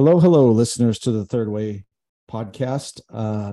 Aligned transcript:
Hello, 0.00 0.18
hello, 0.18 0.50
listeners 0.50 0.98
to 1.00 1.12
the 1.12 1.26
Third 1.26 1.50
Way 1.50 1.84
podcast. 2.26 3.02
Uh, 3.12 3.52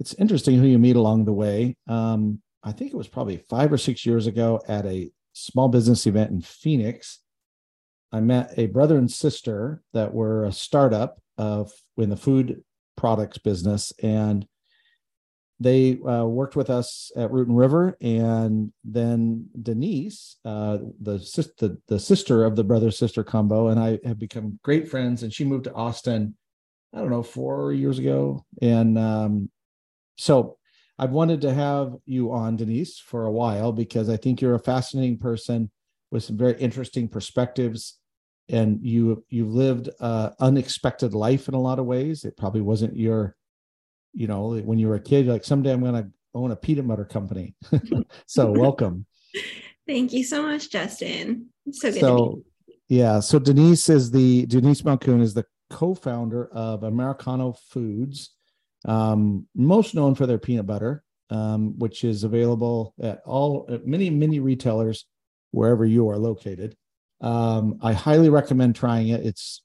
it's 0.00 0.12
interesting 0.14 0.58
who 0.58 0.66
you 0.66 0.76
meet 0.76 0.96
along 0.96 1.24
the 1.24 1.32
way. 1.32 1.76
Um, 1.86 2.42
I 2.64 2.72
think 2.72 2.92
it 2.92 2.96
was 2.96 3.06
probably 3.06 3.36
five 3.36 3.72
or 3.72 3.78
six 3.78 4.04
years 4.04 4.26
ago 4.26 4.60
at 4.66 4.86
a 4.86 5.12
small 5.34 5.68
business 5.68 6.04
event 6.08 6.32
in 6.32 6.40
Phoenix. 6.40 7.20
I 8.10 8.18
met 8.18 8.54
a 8.56 8.66
brother 8.66 8.98
and 8.98 9.08
sister 9.08 9.84
that 9.92 10.12
were 10.12 10.46
a 10.46 10.50
startup 10.50 11.22
of 11.38 11.70
in 11.96 12.10
the 12.10 12.16
food 12.16 12.64
products 12.96 13.38
business, 13.38 13.92
and 14.02 14.48
they 15.60 16.00
uh, 16.00 16.24
worked 16.24 16.56
with 16.56 16.68
us 16.68 17.12
at 17.16 17.30
Root 17.30 17.48
and 17.48 17.56
River, 17.56 17.96
and 18.00 18.72
then 18.82 19.48
Denise, 19.60 20.36
uh, 20.44 20.78
the, 21.00 21.18
the 21.58 21.78
the 21.86 22.00
sister 22.00 22.44
of 22.44 22.56
the 22.56 22.64
brother 22.64 22.90
sister 22.90 23.22
combo, 23.22 23.68
and 23.68 23.78
I 23.78 23.98
have 24.04 24.18
become 24.18 24.58
great 24.62 24.88
friends. 24.88 25.22
And 25.22 25.32
she 25.32 25.44
moved 25.44 25.64
to 25.64 25.74
Austin, 25.74 26.36
I 26.92 26.98
don't 26.98 27.10
know, 27.10 27.22
four 27.22 27.72
years 27.72 27.98
ago, 27.98 28.44
and 28.60 28.98
um, 28.98 29.50
so 30.16 30.58
I've 30.98 31.10
wanted 31.12 31.40
to 31.42 31.54
have 31.54 31.94
you 32.04 32.32
on, 32.32 32.56
Denise, 32.56 32.98
for 32.98 33.24
a 33.24 33.32
while 33.32 33.72
because 33.72 34.08
I 34.08 34.16
think 34.16 34.40
you're 34.40 34.54
a 34.54 34.60
fascinating 34.60 35.18
person 35.18 35.70
with 36.10 36.24
some 36.24 36.36
very 36.36 36.58
interesting 36.60 37.08
perspectives, 37.08 37.98
and 38.48 38.80
you 38.82 39.24
you've 39.28 39.52
lived 39.52 39.88
an 40.00 40.32
unexpected 40.40 41.14
life 41.14 41.48
in 41.48 41.54
a 41.54 41.60
lot 41.60 41.78
of 41.78 41.86
ways. 41.86 42.24
It 42.24 42.36
probably 42.36 42.60
wasn't 42.60 42.96
your 42.96 43.36
you 44.14 44.26
know, 44.26 44.56
when 44.56 44.78
you 44.78 44.88
were 44.88 44.94
a 44.94 45.00
kid, 45.00 45.26
like 45.26 45.44
someday 45.44 45.72
I'm 45.72 45.80
going 45.80 46.02
to 46.02 46.10
own 46.34 46.50
a 46.50 46.56
peanut 46.56 46.86
butter 46.86 47.04
company. 47.04 47.54
so 48.26 48.50
welcome. 48.50 49.06
Thank 49.86 50.12
you 50.12 50.24
so 50.24 50.42
much, 50.42 50.70
Justin. 50.70 51.48
so 51.70 51.92
good 51.92 52.00
so, 52.00 52.42
Yeah. 52.88 53.20
So 53.20 53.38
Denise 53.38 53.88
is 53.88 54.10
the 54.10 54.46
Denise 54.46 54.82
Malkoon 54.82 55.20
is 55.20 55.34
the 55.34 55.44
co-founder 55.70 56.48
of 56.52 56.84
Americano 56.84 57.54
Foods, 57.70 58.30
um, 58.86 59.46
most 59.54 59.94
known 59.94 60.14
for 60.14 60.26
their 60.26 60.38
peanut 60.38 60.66
butter, 60.66 61.04
um, 61.30 61.78
which 61.78 62.04
is 62.04 62.24
available 62.24 62.94
at 63.02 63.20
all 63.26 63.66
at 63.68 63.86
many 63.86 64.08
many 64.08 64.40
retailers 64.40 65.06
wherever 65.50 65.84
you 65.84 66.08
are 66.08 66.18
located. 66.18 66.76
Um, 67.20 67.78
I 67.82 67.92
highly 67.92 68.28
recommend 68.28 68.76
trying 68.76 69.08
it. 69.08 69.24
It's 69.24 69.62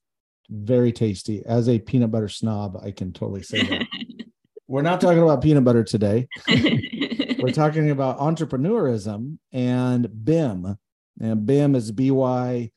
very 0.49 0.91
tasty. 0.91 1.45
As 1.45 1.69
a 1.69 1.79
peanut 1.79 2.11
butter 2.11 2.29
snob, 2.29 2.77
I 2.83 2.91
can 2.91 3.13
totally 3.13 3.43
say 3.43 3.63
that. 3.63 3.87
We're 4.69 4.83
not 4.83 5.01
talking 5.01 5.23
about 5.23 5.41
peanut 5.41 5.63
butter 5.63 5.83
today. 5.83 6.27
We're 6.47 7.51
talking 7.51 7.89
about 7.89 8.19
entrepreneurism 8.19 9.39
and 9.51 10.23
BIM. 10.23 10.77
And 11.19 11.45
BIM 11.47 11.73
is 11.73 11.91
B 11.91 12.11
Y 12.11 12.69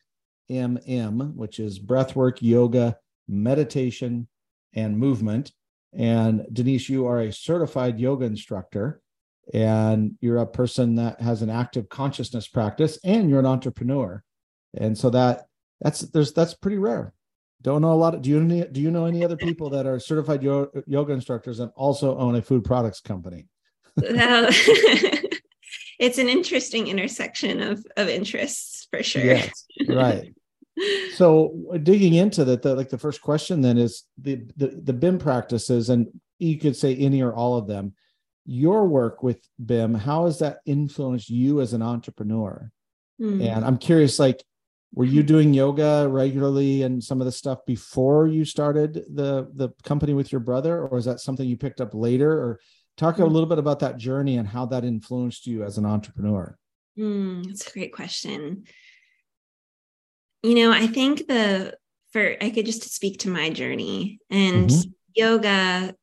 M 0.49 0.79
M, 0.87 1.37
which 1.37 1.61
is 1.61 1.79
breathwork, 1.79 2.39
yoga, 2.41 2.97
meditation, 3.29 4.27
and 4.73 4.97
movement. 4.97 5.53
And 5.93 6.47
Denise, 6.51 6.89
you 6.89 7.07
are 7.07 7.21
a 7.21 7.31
certified 7.31 8.01
yoga 8.01 8.25
instructor 8.25 9.03
and 9.53 10.17
you're 10.23 10.39
a 10.39 10.47
person 10.47 10.95
that 10.95 11.21
has 11.21 11.43
an 11.43 11.51
active 11.51 11.91
consciousness 11.91 12.49
practice 12.49 12.99
and 13.05 13.29
you're 13.29 13.41
an 13.41 13.45
entrepreneur. 13.45 14.25
And 14.73 14.97
so 14.97 15.11
that 15.11 15.45
that's 15.83 16.01
there's 16.01 16.33
that's 16.33 16.55
pretty 16.55 16.79
rare. 16.79 17.13
Don't 17.63 17.81
know 17.81 17.93
a 17.93 17.95
lot. 17.95 18.15
Of, 18.15 18.23
do 18.23 18.31
you 18.31 18.65
do 18.65 18.81
you 18.81 18.91
know 18.91 19.05
any 19.07 19.25
other 19.25 19.37
people 19.37 19.71
that 19.71 19.87
are 19.87 20.01
certified 20.01 20.43
yoga, 20.43 20.83
yoga 20.87 21.13
instructors 21.13 21.61
and 21.61 21.71
also 21.77 22.19
own 22.19 22.35
a 22.35 22.43
food 22.43 22.65
products 22.65 23.01
company? 23.01 23.47
it's 23.97 25.39
an 26.19 26.29
interesting 26.29 26.89
intersection 26.89 27.63
of 27.63 27.87
of 27.97 28.09
interests 28.09 28.89
for 28.91 29.03
sure. 29.03 29.25
Yes, 29.25 29.65
right. 29.89 30.35
so 31.15 31.79
digging 31.83 32.15
into 32.15 32.45
that, 32.47 32.63
the, 32.63 32.75
like 32.75 32.89
the 32.89 32.97
first 32.99 33.21
question 33.21 33.61
then 33.61 33.79
is 33.79 34.05
the, 34.19 34.43
the 34.57 34.81
the 34.83 34.93
BIM 34.93 35.19
practices, 35.19 35.89
and 35.89 36.09
you 36.39 36.59
could 36.59 36.77
say 36.77 36.97
any 36.97 37.23
or 37.23 37.33
all 37.33 37.57
of 37.57 37.69
them. 37.69 37.95
Your 38.45 38.89
work 38.89 39.23
with 39.23 39.39
BIM, 39.65 39.95
how 39.95 40.25
has 40.25 40.41
that 40.41 40.59
influenced 40.67 41.31
you 41.31 41.61
as 41.61 41.75
an 41.75 41.83
entrepreneur? 41.83 42.73
Mm. 43.21 43.47
And 43.47 43.65
I'm 43.65 43.79
curious, 43.79 44.19
like 44.19 44.43
were 44.95 45.05
you 45.05 45.23
doing 45.23 45.55
yoga 45.55 46.07
regularly 46.09 46.83
and 46.83 47.03
some 47.03 47.21
of 47.21 47.25
the 47.25 47.33
stuff 47.33 47.65
before 47.67 48.27
you 48.27 48.45
started 48.45 49.05
the 49.15 49.51
the 49.55 49.71
company 49.85 50.15
with 50.15 50.31
your 50.31 50.41
brother 50.41 50.87
or 50.87 50.99
is 50.99 51.05
that 51.05 51.21
something 51.21 51.49
you 51.49 51.57
picked 51.57 51.81
up 51.81 51.95
later 51.95 52.31
or 52.31 52.61
talk 52.97 53.19
a 53.19 53.23
mm. 53.23 53.31
little 53.31 53.49
bit 53.49 53.59
about 53.59 53.81
that 53.81 53.97
journey 53.97 54.37
and 54.37 54.49
how 54.49 54.67
that 54.67 54.85
influenced 54.85 55.47
you 55.47 55.63
as 55.65 55.79
an 55.79 55.87
entrepreneur 55.87 56.57
mm, 56.99 57.45
that's 57.47 57.67
a 57.67 57.73
great 57.73 57.93
question 57.93 58.65
you 60.43 60.55
know 60.55 60.71
i 60.71 60.87
think 60.87 61.27
the 61.27 61.75
for 62.13 62.37
i 62.41 62.51
could 62.51 62.67
just 62.67 62.83
speak 62.95 63.21
to 63.21 63.31
my 63.31 63.49
journey 63.49 64.19
and 64.31 64.69
mm-hmm. 64.69 64.91
yoga 65.15 65.95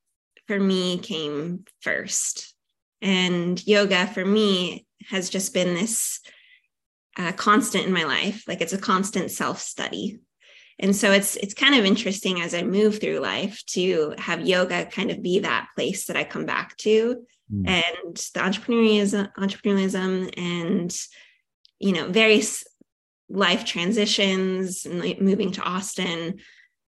for 0.48 0.60
me 0.60 0.98
came 0.98 1.64
first 1.82 2.56
and 3.02 3.66
yoga 3.68 4.08
for 4.08 4.26
me 4.26 4.86
has 5.10 5.30
just 5.30 5.54
been 5.54 5.74
this 5.76 6.20
uh, 7.20 7.34
constant 7.34 7.86
in 7.86 7.94
my 7.94 8.06
life. 8.06 8.46
Like 8.48 8.62
it's 8.62 8.74
a 8.74 8.78
constant 8.78 9.30
self 9.30 9.60
study. 9.60 10.20
And 10.80 10.96
so 10.96 11.12
it's 11.12 11.36
it's 11.36 11.54
kind 11.54 11.76
of 11.76 11.84
interesting 11.86 12.42
as 12.42 12.54
I 12.54 12.64
move 12.64 13.00
through 13.00 13.20
life 13.20 13.62
to 13.72 14.16
have 14.18 14.48
yoga 14.48 14.86
kind 14.86 15.12
of 15.12 15.22
be 15.22 15.40
that 15.40 15.68
place 15.76 16.06
that 16.06 16.16
I 16.16 16.24
come 16.24 16.46
back 16.46 16.78
to, 16.78 17.26
mm. 17.54 17.68
and 17.68 18.16
the 18.16 18.40
entrepreneurialism, 18.40 19.30
entrepreneurialism, 19.38 20.34
and 20.38 20.96
you 21.80 21.92
know 21.92 22.08
various 22.08 22.64
life 23.28 23.66
transitions 23.66 24.86
and 24.86 25.02
like 25.02 25.20
moving 25.20 25.52
to 25.52 25.62
Austin. 25.62 26.40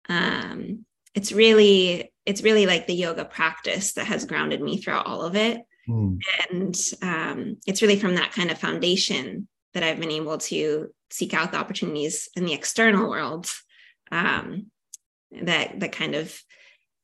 Um, 0.10 0.86
it's 1.14 1.32
really 1.32 2.12
it's 2.26 2.42
really 2.42 2.66
like 2.66 2.88
the 2.88 2.96
yoga 2.96 3.24
practice 3.24 3.94
that 3.94 4.08
has 4.08 4.26
grounded 4.26 4.62
me 4.62 4.78
throughout 4.78 5.06
all 5.06 5.22
of 5.22 5.36
it, 5.36 5.62
mm. 5.88 6.18
and 6.50 6.76
um, 7.04 7.58
it's 7.68 7.84
really 7.84 8.00
from 8.00 8.16
that 8.16 8.32
kind 8.32 8.50
of 8.50 8.58
foundation 8.58 9.48
that 9.76 9.84
I've 9.84 10.00
been 10.00 10.10
able 10.10 10.38
to 10.38 10.88
seek 11.12 11.34
out 11.34 11.52
the 11.52 11.60
opportunities 11.60 12.30
in 12.36 12.46
the 12.46 12.54
external 12.54 13.10
world 13.10 13.52
um, 14.12 14.72
that 15.44 15.80
that 15.82 15.92
kind 15.92 16.16
of 16.16 16.42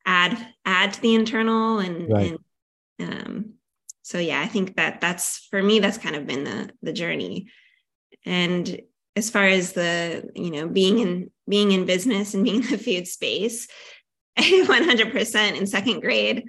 add 0.05 0.37
add 0.65 0.93
to 0.93 1.01
the 1.01 1.13
internal 1.13 1.79
and, 1.79 2.11
right. 2.11 2.39
and 2.97 3.13
um, 3.13 3.53
so 4.01 4.17
yeah, 4.17 4.41
I 4.41 4.47
think 4.47 4.77
that 4.77 5.01
that's 5.01 5.47
for 5.51 5.61
me 5.61 5.79
that's 5.79 5.97
kind 5.97 6.15
of 6.15 6.25
been 6.25 6.45
the 6.45 6.71
the 6.81 6.93
journey. 6.93 7.47
And 8.25 8.81
as 9.15 9.29
far 9.29 9.45
as 9.45 9.73
the 9.73 10.29
you 10.33 10.51
know 10.51 10.67
being 10.67 10.99
in 10.99 11.29
being 11.47 11.73
in 11.73 11.85
business 11.85 12.33
and 12.33 12.43
being 12.43 12.63
in 12.63 12.71
the 12.71 12.77
food 12.77 13.07
space, 13.07 13.67
100% 14.39 15.57
in 15.57 15.67
second 15.67 15.99
grade 15.99 16.45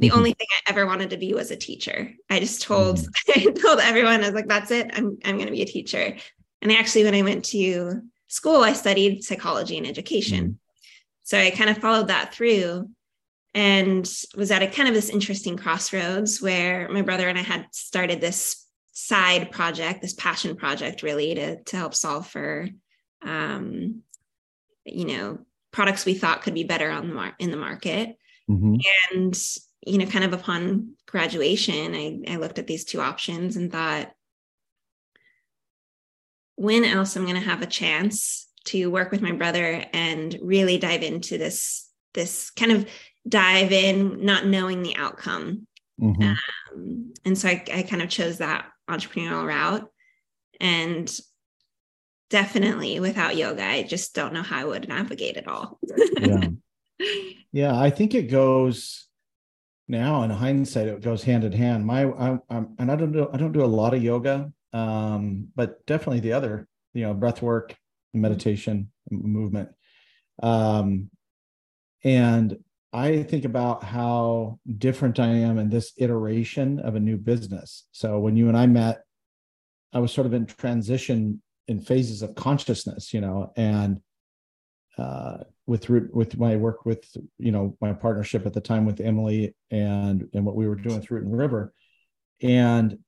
the 0.00 0.08
mm-hmm. 0.08 0.16
only 0.16 0.32
thing 0.32 0.46
I 0.52 0.70
ever 0.70 0.86
wanted 0.86 1.10
to 1.10 1.18
be 1.18 1.34
was 1.34 1.50
a 1.50 1.56
teacher. 1.56 2.10
I 2.30 2.40
just 2.40 2.62
told 2.62 2.98
mm-hmm. 2.98 3.48
I 3.48 3.52
told 3.52 3.80
everyone 3.80 4.22
I 4.22 4.26
was 4.26 4.34
like, 4.34 4.48
that's 4.48 4.70
it. 4.70 4.90
I'm 4.94 5.18
I'm 5.24 5.36
going 5.36 5.46
to 5.46 5.52
be 5.52 5.62
a 5.62 5.66
teacher. 5.66 6.16
And 6.62 6.72
actually, 6.72 7.04
when 7.04 7.14
I 7.14 7.22
went 7.22 7.44
to 7.46 8.00
school, 8.28 8.62
I 8.62 8.72
studied 8.72 9.22
psychology 9.22 9.76
and 9.76 9.86
education. 9.86 10.44
Mm-hmm. 10.44 10.52
So 11.22 11.38
I 11.38 11.50
kind 11.50 11.70
of 11.70 11.78
followed 11.78 12.08
that 12.08 12.34
through 12.34 12.88
and 13.54 14.10
was 14.36 14.50
at 14.50 14.62
a 14.62 14.66
kind 14.66 14.88
of 14.88 14.94
this 14.94 15.10
interesting 15.10 15.56
crossroads 15.56 16.40
where 16.40 16.88
my 16.88 17.02
brother 17.02 17.28
and 17.28 17.38
I 17.38 17.42
had 17.42 17.66
started 17.72 18.20
this 18.20 18.66
side 18.92 19.50
project, 19.50 20.00
this 20.00 20.14
passion 20.14 20.56
project, 20.56 21.02
really 21.02 21.34
to 21.34 21.62
to 21.62 21.76
help 21.76 21.94
solve 21.94 22.26
for, 22.26 22.68
um, 23.22 24.02
you 24.84 25.04
know, 25.04 25.38
products 25.72 26.06
we 26.06 26.14
thought 26.14 26.42
could 26.42 26.54
be 26.54 26.64
better 26.64 26.90
on 26.90 27.08
the 27.08 27.14
mar- 27.14 27.36
in 27.38 27.50
the 27.50 27.56
market. 27.56 28.16
Mm-hmm. 28.48 28.76
And 29.12 29.48
you 29.86 29.98
know, 29.98 30.06
kind 30.06 30.24
of 30.24 30.32
upon 30.32 30.94
graduation, 31.06 31.94
I, 31.94 32.34
I 32.34 32.36
looked 32.36 32.58
at 32.58 32.66
these 32.66 32.84
two 32.84 33.00
options 33.00 33.56
and 33.56 33.72
thought, 33.72 34.10
when 36.56 36.84
else 36.84 37.16
I'm 37.16 37.24
going 37.24 37.36
to 37.36 37.40
have 37.40 37.62
a 37.62 37.66
chance 37.66 38.48
to 38.66 38.90
work 38.90 39.10
with 39.10 39.22
my 39.22 39.32
brother 39.32 39.84
and 39.94 40.38
really 40.42 40.76
dive 40.76 41.02
into 41.02 41.38
this 41.38 41.88
this 42.12 42.50
kind 42.50 42.72
of 42.72 42.88
dive 43.28 43.72
in, 43.72 44.24
not 44.24 44.46
knowing 44.46 44.82
the 44.82 44.96
outcome. 44.96 45.66
Mm-hmm. 46.00 46.22
Um, 46.22 47.12
and 47.24 47.38
so 47.38 47.48
I, 47.48 47.64
I 47.72 47.82
kind 47.82 48.02
of 48.02 48.08
chose 48.08 48.38
that 48.38 48.66
entrepreneurial 48.88 49.46
route. 49.46 49.88
And 50.60 51.10
definitely 52.30 53.00
without 53.00 53.36
yoga, 53.36 53.64
I 53.64 53.84
just 53.84 54.14
don't 54.14 54.32
know 54.32 54.42
how 54.42 54.58
I 54.58 54.64
would 54.64 54.88
navigate 54.88 55.36
it 55.36 55.48
all. 55.48 55.78
yeah. 56.20 56.48
Yeah. 57.50 57.80
I 57.80 57.88
think 57.88 58.14
it 58.14 58.30
goes 58.30 59.08
now 59.90 60.22
in 60.22 60.30
hindsight 60.30 60.86
it 60.86 61.02
goes 61.02 61.22
hand 61.22 61.44
in 61.44 61.52
hand. 61.52 61.84
My 61.84 62.04
I, 62.04 62.38
am 62.50 62.74
and 62.78 62.90
i 62.90 62.96
don't 62.96 63.12
do 63.12 63.28
i 63.32 63.36
don't 63.36 63.52
do 63.52 63.64
a 63.64 63.66
lot 63.66 63.92
of 63.92 64.02
yoga 64.02 64.52
um 64.72 65.48
but 65.54 65.84
definitely 65.86 66.20
the 66.20 66.32
other 66.32 66.68
you 66.94 67.02
know 67.02 67.12
breath 67.12 67.42
work 67.42 67.76
meditation 68.14 68.90
movement. 69.10 69.70
Um 70.42 71.10
and 72.04 72.56
i 72.92 73.22
think 73.24 73.44
about 73.44 73.84
how 73.84 74.58
different 74.78 75.18
i 75.18 75.26
am 75.26 75.58
in 75.58 75.68
this 75.68 75.92
iteration 75.98 76.78
of 76.80 76.94
a 76.94 77.00
new 77.00 77.16
business. 77.16 77.86
So 77.92 78.18
when 78.20 78.36
you 78.36 78.48
and 78.48 78.56
i 78.56 78.66
met 78.66 79.02
i 79.92 79.98
was 79.98 80.12
sort 80.12 80.26
of 80.26 80.34
in 80.34 80.46
transition 80.46 81.42
in 81.66 81.80
phases 81.80 82.22
of 82.22 82.34
consciousness 82.34 83.12
you 83.12 83.20
know 83.20 83.52
and 83.56 84.00
uh, 84.98 85.38
with 85.66 85.88
with 85.88 86.38
my 86.38 86.56
work 86.56 86.84
with 86.84 87.04
you 87.38 87.52
know 87.52 87.76
my 87.80 87.92
partnership 87.92 88.46
at 88.46 88.52
the 88.52 88.60
time 88.60 88.84
with 88.84 89.00
Emily 89.00 89.54
and 89.70 90.28
and 90.34 90.44
what 90.44 90.56
we 90.56 90.68
were 90.68 90.74
doing 90.74 90.96
with 90.96 91.10
Root 91.10 91.24
and 91.24 91.36
River, 91.36 91.72
and 92.42 92.98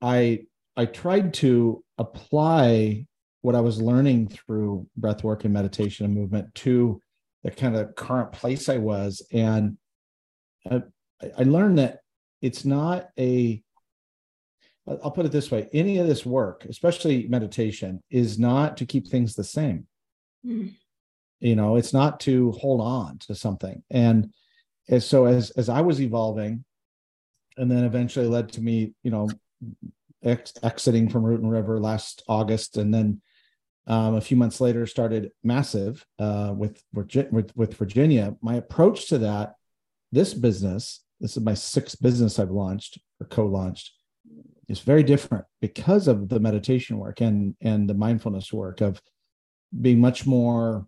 I 0.00 0.40
I 0.76 0.86
tried 0.86 1.34
to 1.34 1.82
apply 1.98 3.06
what 3.40 3.54
I 3.54 3.60
was 3.60 3.80
learning 3.82 4.28
through 4.28 4.86
breath 4.96 5.24
work 5.24 5.44
and 5.44 5.52
meditation 5.52 6.04
and 6.04 6.14
movement 6.14 6.54
to 6.56 7.00
the 7.42 7.50
kind 7.50 7.74
of 7.74 7.94
current 7.96 8.32
place 8.32 8.68
I 8.68 8.78
was, 8.78 9.26
and 9.32 9.76
I, 10.70 10.82
I 11.38 11.42
learned 11.42 11.78
that 11.78 12.00
it's 12.40 12.64
not 12.64 13.08
a 13.18 13.62
I'll 14.86 15.12
put 15.12 15.26
it 15.26 15.32
this 15.32 15.50
way 15.50 15.68
any 15.72 15.98
of 15.98 16.06
this 16.06 16.26
work, 16.26 16.64
especially 16.68 17.28
meditation, 17.28 18.02
is 18.10 18.38
not 18.38 18.76
to 18.78 18.86
keep 18.86 19.08
things 19.08 19.34
the 19.34 19.44
same. 19.44 19.86
Mm. 20.44 20.74
You 21.42 21.56
know, 21.56 21.74
it's 21.74 21.92
not 21.92 22.20
to 22.20 22.52
hold 22.52 22.80
on 22.80 23.18
to 23.26 23.34
something. 23.34 23.82
And 23.90 24.32
as, 24.88 25.04
so 25.04 25.24
as 25.24 25.50
as 25.50 25.68
I 25.68 25.80
was 25.80 26.00
evolving, 26.00 26.64
and 27.56 27.68
then 27.68 27.82
eventually 27.82 28.28
led 28.28 28.52
to 28.52 28.60
me, 28.60 28.94
you 29.02 29.10
know, 29.10 29.28
ex- 30.22 30.54
exiting 30.62 31.08
from 31.08 31.24
Root 31.24 31.40
and 31.40 31.50
River 31.50 31.80
last 31.80 32.22
August, 32.28 32.76
and 32.76 32.94
then 32.94 33.20
um, 33.88 34.14
a 34.14 34.20
few 34.20 34.36
months 34.36 34.60
later 34.60 34.86
started 34.86 35.32
Massive 35.42 36.06
uh, 36.20 36.54
with, 36.56 36.80
with 36.92 37.50
with 37.56 37.74
Virginia. 37.74 38.36
My 38.40 38.54
approach 38.54 39.08
to 39.08 39.18
that, 39.18 39.54
this 40.12 40.34
business, 40.34 41.00
this 41.20 41.36
is 41.36 41.42
my 41.42 41.54
sixth 41.54 42.00
business 42.00 42.38
I've 42.38 42.50
launched 42.52 43.00
or 43.20 43.26
co-launched 43.26 43.90
is 44.68 44.78
very 44.78 45.02
different 45.02 45.44
because 45.60 46.06
of 46.06 46.28
the 46.28 46.38
meditation 46.38 46.98
work 46.98 47.20
and 47.20 47.56
and 47.60 47.90
the 47.90 47.94
mindfulness 47.94 48.52
work 48.52 48.80
of 48.80 49.02
being 49.80 50.00
much 50.00 50.24
more 50.24 50.86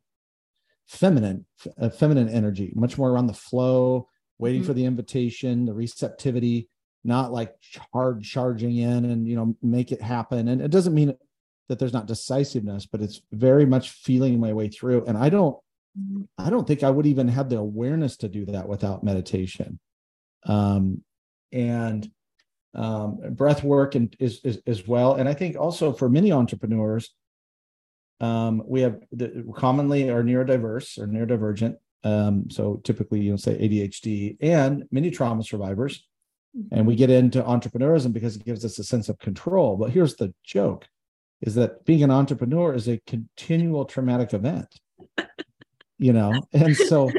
feminine 0.86 1.46
uh, 1.78 1.88
feminine 1.88 2.28
energy 2.28 2.72
much 2.74 2.98
more 2.98 3.10
around 3.10 3.26
the 3.26 3.32
flow 3.32 4.08
waiting 4.38 4.60
mm-hmm. 4.60 4.68
for 4.68 4.74
the 4.74 4.84
invitation 4.84 5.64
the 5.64 5.74
receptivity 5.74 6.68
not 7.04 7.32
like 7.32 7.54
hard 7.92 8.22
charging 8.22 8.76
in 8.76 9.04
and 9.06 9.26
you 9.26 9.36
know 9.36 9.56
make 9.62 9.92
it 9.92 10.02
happen 10.02 10.48
and 10.48 10.60
it 10.60 10.70
doesn't 10.70 10.94
mean 10.94 11.14
that 11.68 11.78
there's 11.78 11.92
not 11.92 12.06
decisiveness 12.06 12.86
but 12.86 13.00
it's 13.00 13.22
very 13.32 13.64
much 13.64 13.90
feeling 13.90 14.38
my 14.38 14.52
way 14.52 14.68
through 14.68 15.04
and 15.06 15.16
i 15.16 15.28
don't 15.28 15.56
i 16.38 16.50
don't 16.50 16.66
think 16.66 16.82
i 16.82 16.90
would 16.90 17.06
even 17.06 17.28
have 17.28 17.48
the 17.48 17.58
awareness 17.58 18.16
to 18.16 18.28
do 18.28 18.44
that 18.44 18.68
without 18.68 19.04
meditation 19.04 19.78
um 20.46 21.02
and 21.52 22.10
um, 22.74 23.20
breath 23.30 23.62
work 23.62 23.94
and 23.94 24.14
is, 24.18 24.40
is 24.44 24.60
as 24.66 24.86
well. 24.86 25.14
And 25.14 25.28
I 25.28 25.34
think 25.34 25.56
also 25.56 25.92
for 25.92 26.08
many 26.08 26.32
entrepreneurs, 26.32 27.14
um, 28.20 28.62
we 28.66 28.80
have 28.82 29.00
the, 29.12 29.44
commonly 29.56 30.08
are 30.08 30.22
neurodiverse 30.22 30.98
or 30.98 31.06
neurodivergent. 31.06 31.76
Um, 32.04 32.50
so 32.50 32.80
typically, 32.84 33.20
you 33.20 33.30
know, 33.30 33.36
say 33.36 33.56
ADHD 33.56 34.36
and 34.40 34.84
many 34.90 35.10
trauma 35.10 35.42
survivors. 35.42 36.06
And 36.70 36.86
we 36.86 36.94
get 36.94 37.10
into 37.10 37.42
entrepreneurism 37.42 38.12
because 38.12 38.36
it 38.36 38.44
gives 38.44 38.64
us 38.64 38.78
a 38.78 38.84
sense 38.84 39.08
of 39.08 39.18
control. 39.18 39.76
But 39.76 39.90
here's 39.90 40.14
the 40.14 40.32
joke 40.44 40.86
is 41.40 41.56
that 41.56 41.84
being 41.84 42.04
an 42.04 42.12
entrepreneur 42.12 42.72
is 42.72 42.88
a 42.88 43.00
continual 43.06 43.84
traumatic 43.84 44.32
event, 44.32 44.68
you 45.98 46.12
know? 46.12 46.32
And 46.52 46.76
so 46.76 47.10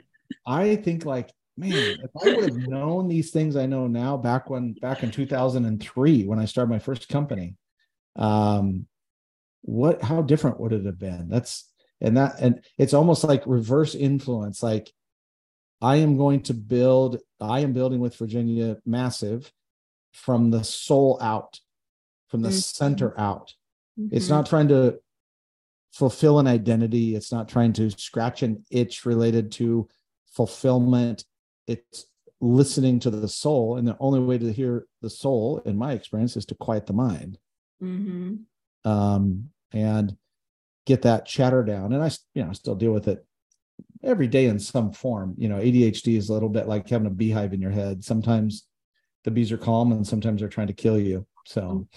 I 0.47 0.77
think 0.77 1.03
like 1.03 1.31
man, 1.57 1.73
if 1.73 2.11
I 2.21 2.35
would 2.35 2.49
have 2.49 2.67
known 2.67 3.07
these 3.07 3.31
things 3.31 3.55
I 3.55 3.65
know 3.65 3.87
now 3.87 4.17
back 4.17 4.49
when 4.49 4.73
back 4.73 5.03
in 5.03 5.11
2003 5.11 6.25
when 6.25 6.39
I 6.39 6.45
started 6.45 6.69
my 6.69 6.79
first 6.79 7.09
company, 7.09 7.55
um, 8.15 8.87
what 9.65 10.01
how 10.01 10.21
different 10.21 10.59
would 10.59 10.73
it 10.73 10.85
have 10.85 10.99
been? 10.99 11.29
That's 11.29 11.71
and 12.01 12.17
that 12.17 12.39
and 12.39 12.63
it's 12.77 12.93
almost 12.93 13.23
like 13.23 13.43
reverse 13.45 13.95
influence. 13.95 14.61
Like 14.61 14.91
I 15.81 15.97
am 15.97 16.17
going 16.17 16.41
to 16.43 16.53
build, 16.53 17.19
I 17.39 17.59
am 17.59 17.73
building 17.73 17.99
with 17.99 18.17
Virginia 18.17 18.77
massive 18.85 19.51
from 20.13 20.51
the 20.51 20.63
soul 20.63 21.19
out, 21.21 21.59
from 22.29 22.41
the 22.41 22.49
mm-hmm. 22.49 22.57
center 22.57 23.19
out. 23.19 23.53
Mm-hmm. 23.99 24.15
It's 24.15 24.29
not 24.29 24.45
trying 24.45 24.69
to 24.69 24.99
fulfill 25.93 26.39
an 26.39 26.47
identity. 26.47 27.15
It's 27.15 27.31
not 27.31 27.49
trying 27.49 27.73
to 27.73 27.89
scratch 27.91 28.43
an 28.43 28.63
itch 28.71 29.05
related 29.05 29.51
to 29.53 29.87
fulfillment 30.35 31.23
it's 31.67 32.05
listening 32.41 32.99
to 32.99 33.09
the 33.09 33.27
soul 33.27 33.77
and 33.77 33.87
the 33.87 33.97
only 33.99 34.19
way 34.19 34.37
to 34.37 34.51
hear 34.51 34.85
the 35.01 35.09
soul 35.09 35.61
in 35.65 35.77
my 35.77 35.93
experience 35.93 36.35
is 36.35 36.45
to 36.45 36.55
quiet 36.55 36.85
the 36.85 36.93
mind 36.93 37.37
mm-hmm. 37.81 38.35
um, 38.89 39.49
and 39.75 40.15
get 40.85 41.01
that 41.03 41.25
chatter 41.25 41.63
down. 41.63 41.93
And 41.93 42.03
i 42.03 42.11
you 42.33 42.43
know 42.43 42.53
still 42.53 42.75
deal 42.75 42.91
with 42.91 43.07
it 43.07 43.25
every 44.03 44.27
day 44.27 44.45
in 44.45 44.59
some 44.59 44.91
form. 44.91 45.35
You 45.37 45.49
know 45.49 45.57
adhd 45.57 46.17
is 46.17 46.29
a 46.29 46.33
little 46.33 46.49
bit 46.49 46.67
like 46.67 46.87
having 46.89 47.07
a 47.07 47.11
beehive 47.11 47.53
in 47.53 47.61
your 47.61 47.71
head. 47.71 48.03
Sometimes 48.03 48.67
the 49.23 49.31
bees 49.31 49.51
are 49.51 49.57
calm 49.57 49.91
and 49.91 50.05
sometimes 50.05 50.39
they're 50.39 50.49
trying 50.49 50.67
to 50.67 50.73
kill 50.73 50.99
you. 50.99 51.25
So 51.45 51.87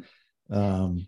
um 0.50 1.06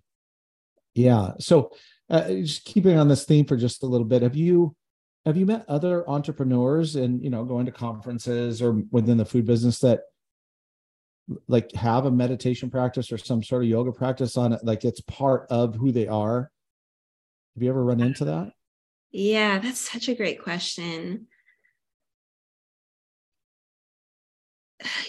yeah. 0.95 1.33
So 1.39 1.73
uh, 2.11 2.29
just 2.29 2.65
keeping 2.65 2.99
on 2.99 3.09
this 3.09 3.25
theme 3.25 3.47
for 3.47 3.57
just 3.57 3.83
a 3.83 3.87
little 3.87 4.07
bit 4.07 4.23
have 4.23 4.37
you 4.37 4.77
have 5.25 5.37
you 5.37 5.47
met 5.47 5.65
other 5.69 6.09
entrepreneurs 6.09 6.97
and 6.97 7.23
you 7.23 7.31
know 7.31 7.45
going 7.45 7.67
to 7.67 7.73
conferences 7.73 8.61
or 8.61 8.83
within 8.91 9.17
the 9.17 9.25
food 9.25 9.47
business 9.47 9.79
that 9.81 10.01
like 11.49 11.73
have 11.73 12.07
a 12.07 12.11
meditation 12.11 12.71
practice 12.71 13.13
or 13.13 13.19
some 13.19 13.43
sort 13.43 13.63
of 13.63 13.69
yoga 13.69 13.93
practice 13.93 14.37
on 14.37 14.53
it 14.53 14.61
like 14.63 14.85
it's 14.85 15.01
part 15.03 15.47
of 15.51 15.75
who 15.75 15.93
they 15.93 16.07
are? 16.07 16.51
Have 17.55 17.63
you 17.63 17.71
ever 17.71 17.85
run 17.85 18.01
into 18.01 18.25
that? 18.27 18.53
Yeah 19.11 19.59
that's 19.59 19.81
such 19.81 20.09
a 20.09 20.15
great 20.15 20.43
question. 20.43 21.27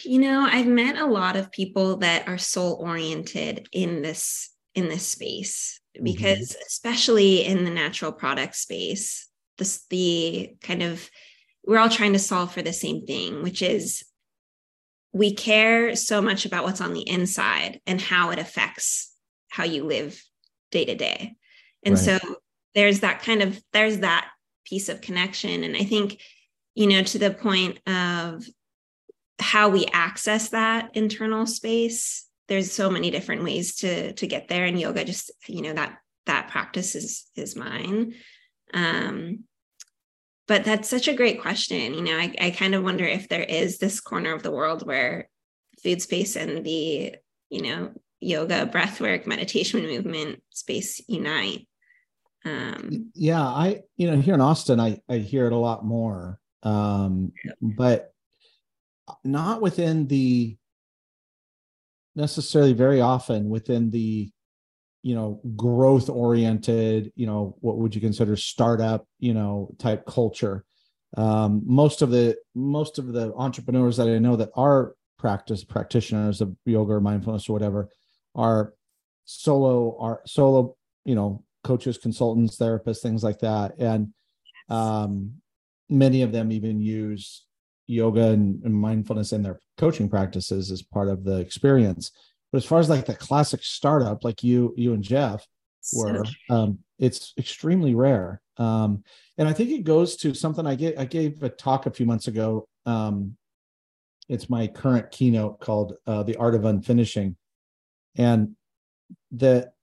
You 0.03 0.19
know 0.19 0.47
i've 0.51 0.67
met 0.67 0.97
a 0.97 1.05
lot 1.05 1.35
of 1.35 1.51
people 1.51 1.97
that 1.97 2.27
are 2.27 2.37
soul 2.37 2.77
oriented 2.79 3.67
in 3.71 4.01
this 4.01 4.51
in 4.75 4.87
this 4.87 5.07
space 5.07 5.79
because 6.01 6.49
mm-hmm. 6.49 6.61
especially 6.67 7.45
in 7.45 7.63
the 7.63 7.69
natural 7.69 8.11
product 8.11 8.55
space 8.55 9.27
this 9.57 9.85
the 9.89 10.55
kind 10.61 10.81
of 10.81 11.09
we're 11.65 11.77
all 11.77 11.89
trying 11.89 12.13
to 12.13 12.19
solve 12.19 12.53
for 12.53 12.61
the 12.61 12.73
same 12.73 13.05
thing 13.05 13.43
which 13.43 13.61
is 13.61 14.03
we 15.13 15.33
care 15.33 15.95
so 15.95 16.21
much 16.21 16.45
about 16.45 16.63
what's 16.63 16.81
on 16.81 16.93
the 16.93 17.07
inside 17.07 17.79
and 17.85 18.01
how 18.01 18.31
it 18.31 18.39
affects 18.39 19.13
how 19.49 19.63
you 19.63 19.83
live 19.85 20.21
day 20.71 20.85
to 20.85 20.95
day. 20.95 21.35
And 21.83 21.95
right. 21.95 22.03
so 22.03 22.19
there's 22.73 23.01
that 23.01 23.21
kind 23.21 23.41
of 23.41 23.61
there's 23.71 23.99
that 23.99 24.29
piece 24.65 24.89
of 24.89 25.01
connection. 25.01 25.63
And 25.63 25.75
i 25.77 25.83
think 25.83 26.21
you 26.75 26.87
know 26.87 27.03
to 27.03 27.19
the 27.19 27.31
point 27.31 27.79
of 27.87 28.43
how 29.39 29.69
we 29.69 29.85
access 29.93 30.49
that 30.49 30.95
internal 30.95 31.45
space 31.45 32.27
there's 32.47 32.71
so 32.71 32.89
many 32.89 33.09
different 33.09 33.43
ways 33.43 33.75
to 33.77 34.13
to 34.13 34.27
get 34.27 34.47
there. 34.47 34.65
And 34.65 34.79
yoga 34.79 35.05
just 35.05 35.31
you 35.47 35.61
know 35.61 35.73
that 35.73 35.97
that 36.25 36.49
practice 36.49 36.95
is 36.95 37.25
is 37.35 37.55
mine. 37.55 38.15
Um, 38.73 39.43
but 40.47 40.63
that's 40.63 40.89
such 40.89 41.07
a 41.07 41.13
great 41.13 41.41
question. 41.41 41.93
You 41.93 42.01
know, 42.01 42.17
I, 42.17 42.33
I 42.39 42.51
kind 42.51 42.75
of 42.75 42.83
wonder 42.83 43.05
if 43.05 43.29
there 43.29 43.43
is 43.43 43.77
this 43.77 43.99
corner 43.99 44.33
of 44.33 44.43
the 44.43 44.51
world 44.51 44.85
where 44.85 45.29
food 45.81 46.01
space 46.01 46.35
and 46.35 46.65
the, 46.65 47.15
you 47.49 47.61
know, 47.61 47.91
yoga, 48.19 48.65
breathwork, 48.65 49.25
meditation 49.25 49.81
movement 49.81 50.41
space 50.49 51.01
unite. 51.07 51.67
Um, 52.45 53.11
yeah, 53.15 53.41
I, 53.41 53.81
you 53.95 54.09
know, 54.09 54.19
here 54.19 54.33
in 54.33 54.41
Austin, 54.41 54.79
I, 54.79 54.99
I 55.09 55.17
hear 55.17 55.45
it 55.47 55.53
a 55.53 55.57
lot 55.57 55.85
more, 55.85 56.39
um, 56.63 57.31
but 57.61 58.13
not 59.23 59.61
within 59.61 60.07
the 60.07 60.57
necessarily 62.15 62.73
very 62.73 63.01
often 63.01 63.49
within 63.49 63.91
the 63.91 64.31
you 65.03 65.13
know 65.13 65.39
growth 65.55 66.09
oriented 66.09 67.11
you 67.15 67.27
know 67.27 67.55
what 67.59 67.77
would 67.77 67.93
you 67.93 68.01
consider 68.01 68.35
startup 68.35 69.05
you 69.19 69.33
know 69.33 69.73
type 69.79 70.05
culture. 70.05 70.65
Um, 71.15 71.61
most 71.63 72.01
of 72.01 72.09
the 72.09 72.35
most 72.55 72.97
of 72.97 73.13
the 73.13 73.31
entrepreneurs 73.35 73.97
that 73.97 74.07
i 74.07 74.17
know 74.17 74.35
that 74.35 74.49
are 74.55 74.95
practice 75.19 75.63
practitioners 75.63 76.41
of 76.41 76.55
yoga 76.65 76.93
or 76.93 77.01
mindfulness 77.01 77.47
or 77.47 77.53
whatever 77.53 77.89
are 78.33 78.73
solo 79.25 79.95
are 79.99 80.21
solo 80.25 80.75
you 81.05 81.13
know 81.13 81.43
coaches 81.63 81.97
consultants 81.97 82.57
therapists 82.57 83.01
things 83.01 83.23
like 83.23 83.39
that. 83.39 83.73
And 83.79 84.13
um, 84.69 85.35
many 85.89 86.21
of 86.21 86.31
them 86.31 86.51
even 86.51 86.81
use 86.81 87.45
yoga 87.87 88.27
and, 88.27 88.63
and 88.63 88.73
mindfulness 88.73 89.33
in 89.33 89.43
their 89.43 89.59
coaching 89.77 90.09
practices 90.09 90.71
as 90.71 90.81
part 90.81 91.09
of 91.09 91.23
the 91.23 91.37
experience 91.37 92.11
but 92.53 92.57
as 92.59 92.65
far 92.65 92.79
as 92.79 92.87
like 92.87 93.07
the 93.07 93.15
classic 93.15 93.63
startup, 93.63 94.23
like 94.23 94.43
you, 94.43 94.75
you 94.77 94.93
and 94.93 95.03
Jeff 95.03 95.45
were, 95.95 96.23
um, 96.51 96.77
it's 96.99 97.33
extremely 97.35 97.95
rare. 97.95 98.43
Um, 98.57 99.03
and 99.39 99.47
I 99.47 99.53
think 99.53 99.71
it 99.71 99.83
goes 99.83 100.15
to 100.17 100.35
something 100.35 100.67
I 100.67 100.75
gave. 100.75 100.93
I 100.99 101.05
gave 101.05 101.41
a 101.41 101.49
talk 101.49 101.87
a 101.87 101.91
few 101.91 102.05
months 102.05 102.27
ago. 102.27 102.67
Um, 102.85 103.37
it's 104.29 104.51
my 104.51 104.67
current 104.67 105.09
keynote 105.09 105.59
called 105.61 105.95
uh, 106.05 106.21
"The 106.21 106.35
Art 106.35 106.53
of 106.53 106.61
Unfinishing," 106.61 107.35
and 108.15 108.55
that 109.31 109.73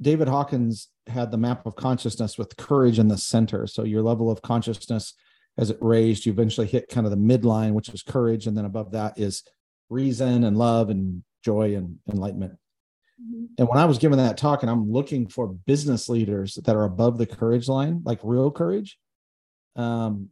David 0.00 0.28
Hawkins 0.28 0.86
had 1.08 1.32
the 1.32 1.36
map 1.36 1.66
of 1.66 1.74
consciousness 1.74 2.38
with 2.38 2.56
courage 2.56 3.00
in 3.00 3.08
the 3.08 3.18
center. 3.18 3.66
So 3.66 3.82
your 3.82 4.02
level 4.02 4.30
of 4.30 4.40
consciousness 4.40 5.14
as 5.58 5.70
it 5.70 5.78
raised, 5.80 6.24
you 6.24 6.32
eventually 6.32 6.68
hit 6.68 6.88
kind 6.88 7.08
of 7.08 7.10
the 7.10 7.16
midline, 7.16 7.72
which 7.72 7.88
is 7.88 8.04
courage. 8.04 8.46
And 8.46 8.56
then 8.56 8.66
above 8.66 8.92
that 8.92 9.18
is 9.18 9.42
reason 9.88 10.44
and 10.44 10.56
love 10.56 10.90
and 10.90 11.24
joy 11.44 11.74
and 11.74 11.98
enlightenment. 12.10 12.52
Mm-hmm. 13.20 13.44
And 13.58 13.68
when 13.68 13.78
I 13.78 13.84
was 13.84 13.98
giving 13.98 14.18
that 14.18 14.36
talk, 14.36 14.62
and 14.62 14.70
I'm 14.70 14.90
looking 14.90 15.28
for 15.28 15.48
business 15.48 16.08
leaders 16.08 16.54
that 16.64 16.76
are 16.76 16.84
above 16.84 17.18
the 17.18 17.26
courage 17.26 17.68
line, 17.68 18.02
like 18.04 18.20
real 18.22 18.50
courage, 18.50 18.98
um, 19.76 20.28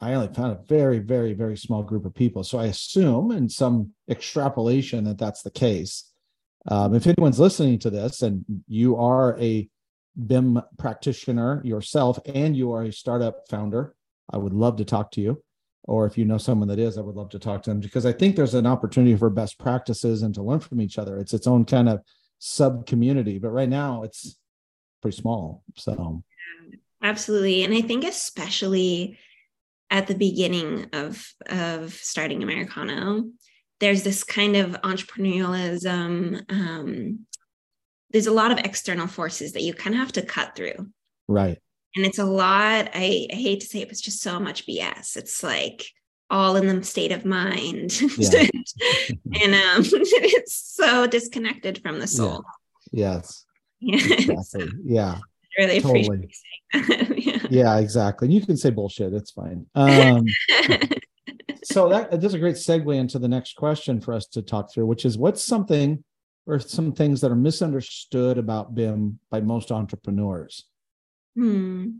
I 0.00 0.14
only 0.14 0.34
found 0.34 0.52
a 0.52 0.62
very, 0.66 0.98
very, 0.98 1.32
very 1.32 1.56
small 1.56 1.84
group 1.84 2.04
of 2.04 2.14
people. 2.14 2.42
So 2.42 2.58
I 2.58 2.66
assume, 2.66 3.30
in 3.30 3.48
some 3.48 3.92
extrapolation, 4.10 5.04
that 5.04 5.18
that's 5.18 5.42
the 5.42 5.50
case. 5.50 6.10
Um, 6.68 6.94
if 6.94 7.06
anyone's 7.06 7.40
listening 7.40 7.78
to 7.80 7.90
this 7.90 8.22
and 8.22 8.44
you 8.66 8.96
are 8.96 9.38
a 9.40 9.68
BIM 10.26 10.60
practitioner 10.78 11.60
yourself 11.64 12.18
and 12.26 12.56
you 12.56 12.72
are 12.72 12.82
a 12.82 12.92
startup 12.92 13.48
founder, 13.48 13.94
I 14.30 14.38
would 14.38 14.52
love 14.52 14.76
to 14.76 14.84
talk 14.84 15.12
to 15.12 15.20
you. 15.20 15.42
Or 15.84 16.06
if 16.06 16.16
you 16.16 16.24
know 16.24 16.38
someone 16.38 16.68
that 16.68 16.78
is, 16.78 16.96
I 16.96 17.00
would 17.00 17.16
love 17.16 17.30
to 17.30 17.38
talk 17.38 17.62
to 17.64 17.70
them 17.70 17.80
because 17.80 18.06
I 18.06 18.12
think 18.12 18.36
there's 18.36 18.54
an 18.54 18.66
opportunity 18.66 19.16
for 19.16 19.30
best 19.30 19.58
practices 19.58 20.22
and 20.22 20.34
to 20.34 20.42
learn 20.42 20.60
from 20.60 20.80
each 20.80 20.98
other. 20.98 21.18
It's 21.18 21.34
its 21.34 21.46
own 21.46 21.64
kind 21.64 21.88
of 21.88 22.00
sub 22.38 22.86
community, 22.86 23.38
but 23.38 23.50
right 23.50 23.68
now 23.68 24.04
it's 24.04 24.38
pretty 25.00 25.16
small. 25.16 25.64
So, 25.76 26.22
absolutely. 27.02 27.64
And 27.64 27.74
I 27.74 27.80
think, 27.80 28.04
especially 28.04 29.18
at 29.90 30.06
the 30.06 30.14
beginning 30.14 30.86
of, 30.92 31.26
of 31.46 31.92
starting 31.94 32.42
Americano, 32.42 33.24
there's 33.80 34.04
this 34.04 34.22
kind 34.22 34.54
of 34.54 34.80
entrepreneurialism. 34.82 36.50
Um, 36.50 37.26
there's 38.10 38.28
a 38.28 38.32
lot 38.32 38.52
of 38.52 38.58
external 38.58 39.08
forces 39.08 39.52
that 39.52 39.62
you 39.62 39.74
kind 39.74 39.94
of 39.94 40.00
have 40.00 40.12
to 40.12 40.22
cut 40.22 40.54
through. 40.54 40.88
Right 41.26 41.58
and 41.96 42.06
it's 42.06 42.18
a 42.18 42.24
lot 42.24 42.90
I, 42.94 43.26
I, 43.30 43.34
hate 43.34 43.60
to 43.60 43.66
say 43.66 43.80
it 43.80 43.86
but 43.86 43.92
it's 43.92 44.00
just 44.00 44.20
so 44.20 44.38
much 44.38 44.66
bs 44.66 45.16
it's 45.16 45.42
like 45.42 45.84
all 46.30 46.56
in 46.56 46.66
the 46.66 46.82
state 46.84 47.12
of 47.12 47.24
mind 47.24 48.00
yeah. 48.18 48.46
and 49.42 49.54
um 49.54 49.82
it's 49.84 50.56
so 50.56 51.06
disconnected 51.06 51.80
from 51.82 52.00
the 52.00 52.06
soul 52.06 52.44
yeah. 52.90 53.14
yes 53.14 53.44
yeah 53.80 54.14
exactly. 54.14 54.68
yeah 54.84 55.18
really 55.58 55.80
totally. 55.80 56.30
yeah. 56.72 57.38
yeah 57.50 57.78
exactly 57.78 58.30
you 58.32 58.44
can 58.44 58.56
say 58.56 58.70
bullshit 58.70 59.12
it's 59.12 59.32
fine 59.32 59.66
um 59.74 60.24
so 61.64 61.88
that 61.88 62.10
that's 62.20 62.34
a 62.34 62.38
great 62.38 62.56
segue 62.56 62.96
into 62.96 63.18
the 63.18 63.28
next 63.28 63.56
question 63.56 64.00
for 64.00 64.14
us 64.14 64.26
to 64.26 64.40
talk 64.40 64.72
through 64.72 64.86
which 64.86 65.04
is 65.04 65.18
what's 65.18 65.44
something 65.44 66.02
or 66.46 66.58
some 66.58 66.92
things 66.92 67.20
that 67.20 67.30
are 67.30 67.36
misunderstood 67.36 68.38
about 68.38 68.74
bim 68.74 69.18
by 69.30 69.40
most 69.40 69.70
entrepreneurs 69.70 70.64
Hmm. 71.34 71.90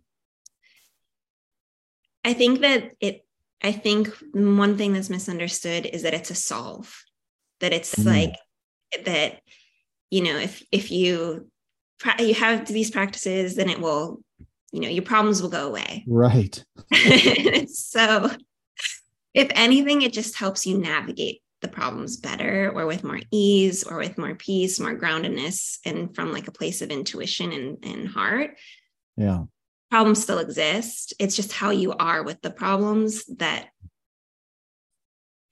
I 2.24 2.34
think 2.34 2.60
that 2.60 2.92
it, 3.00 3.24
I 3.62 3.72
think 3.72 4.08
one 4.32 4.76
thing 4.76 4.92
that's 4.92 5.10
misunderstood 5.10 5.86
is 5.86 6.02
that 6.02 6.14
it's 6.14 6.30
a 6.30 6.34
solve, 6.34 7.04
that 7.60 7.72
it's 7.72 7.94
mm. 7.94 8.06
like 8.06 8.34
that, 9.04 9.40
you 10.10 10.22
know, 10.22 10.36
if, 10.36 10.62
if 10.72 10.90
you, 10.90 11.48
you 12.18 12.34
have 12.34 12.66
these 12.66 12.90
practices, 12.90 13.54
then 13.54 13.70
it 13.70 13.80
will, 13.80 14.20
you 14.72 14.80
know, 14.80 14.88
your 14.88 15.04
problems 15.04 15.40
will 15.40 15.48
go 15.48 15.68
away. 15.68 16.04
Right. 16.06 16.62
so 17.68 18.30
if 19.34 19.48
anything, 19.54 20.02
it 20.02 20.12
just 20.12 20.36
helps 20.36 20.66
you 20.66 20.78
navigate 20.78 21.42
the 21.60 21.68
problems 21.68 22.16
better 22.16 22.72
or 22.74 22.86
with 22.86 23.04
more 23.04 23.20
ease 23.30 23.84
or 23.84 23.96
with 23.96 24.18
more 24.18 24.34
peace, 24.34 24.80
more 24.80 24.98
groundedness, 24.98 25.78
and 25.84 26.14
from 26.14 26.32
like 26.32 26.48
a 26.48 26.52
place 26.52 26.82
of 26.82 26.90
intuition 26.90 27.52
and, 27.52 27.78
and 27.84 28.08
heart 28.08 28.56
yeah. 29.16 29.44
Problems 29.90 30.22
still 30.22 30.38
exist. 30.38 31.12
It's 31.18 31.36
just 31.36 31.52
how 31.52 31.70
you 31.70 31.92
are 31.92 32.22
with 32.22 32.40
the 32.40 32.50
problems 32.50 33.24
that 33.36 33.68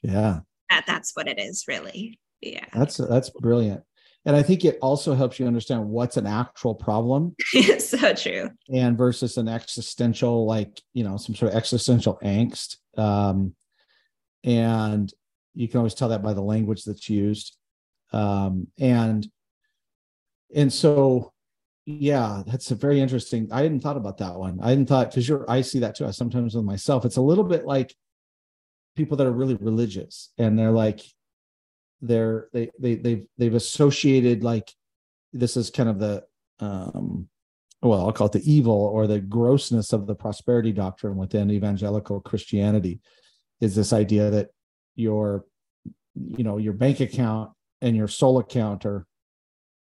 yeah. 0.02 0.40
that 0.71 0.85
that's 0.87 1.12
what 1.14 1.29
it 1.29 1.38
is 1.38 1.64
really. 1.69 2.19
Yeah. 2.40 2.64
That's 2.73 2.97
that's 2.97 3.31
brilliant. 3.31 3.83
And 4.26 4.37
i 4.37 4.43
think 4.43 4.64
it 4.67 4.79
also 4.83 5.14
helps 5.14 5.40
you 5.40 5.47
understand 5.47 5.88
what's 5.88 6.19
an 6.19 6.26
actual 6.26 6.75
problem 6.75 7.35
so 7.79 8.12
true. 8.14 8.50
and 8.73 8.97
versus 8.97 9.38
an 9.38 9.49
existential 9.49 10.45
like 10.47 10.81
you 10.93 11.05
know 11.05 11.17
some 11.17 11.35
sort 11.35 11.52
of 11.52 11.57
existential 11.59 12.19
angst. 12.23 12.76
Um 12.97 13.55
and 14.43 15.12
you 15.55 15.69
can 15.69 15.79
always 15.79 15.95
tell 15.95 16.09
that 16.11 16.23
by 16.23 16.33
the 16.33 16.43
language 16.43 16.85
that's 16.85 17.09
used. 17.09 17.57
Um 18.12 18.69
and 18.79 19.26
and 20.55 20.73
so 20.73 21.33
yeah, 21.99 22.42
that's 22.47 22.70
a 22.70 22.75
very 22.75 23.00
interesting. 23.00 23.49
I 23.52 23.62
hadn't 23.62 23.80
thought 23.80 23.97
about 23.97 24.18
that 24.18 24.37
one. 24.37 24.61
I 24.62 24.70
hadn't 24.70 24.87
thought 24.87 25.11
because 25.11 25.28
you're 25.28 25.50
I 25.50 25.62
see 25.62 25.80
that 25.80 25.97
too. 25.97 26.06
I 26.06 26.11
sometimes 26.11 26.54
with 26.54 26.64
myself. 26.64 27.04
It's 27.04 27.16
a 27.16 27.23
little 27.23 27.44
bit 27.44 27.64
like 27.64 27.94
people 28.97 29.16
that 29.16 29.26
are 29.26 29.32
really 29.32 29.54
religious 29.54 30.32
and 30.37 30.59
they're 30.59 30.73
like 30.73 31.00
they're 32.02 32.49
they 32.52 32.70
they 32.78 32.97
they've 32.97 33.26
they've 33.38 33.54
associated 33.54 34.42
like 34.42 34.73
this 35.32 35.56
is 35.56 35.70
kind 35.70 35.88
of 35.88 35.99
the 35.99 36.25
um 36.61 37.28
well, 37.82 38.00
I'll 38.00 38.12
call 38.12 38.26
it 38.26 38.32
the 38.32 38.50
evil 38.52 38.75
or 38.75 39.06
the 39.06 39.20
grossness 39.20 39.94
of 39.94 40.06
the 40.06 40.14
prosperity 40.14 40.70
doctrine 40.70 41.16
within 41.16 41.50
evangelical 41.50 42.20
Christianity 42.20 43.00
is 43.61 43.75
this 43.75 43.92
idea 43.94 44.30
that 44.30 44.49
your 44.97 45.44
you 46.14 46.44
know 46.44 46.59
your 46.59 46.73
bank 46.73 47.00
account 47.00 47.52
and 47.80 47.97
your 47.97 48.09
soul 48.09 48.38
account 48.38 48.85
are 48.85 49.06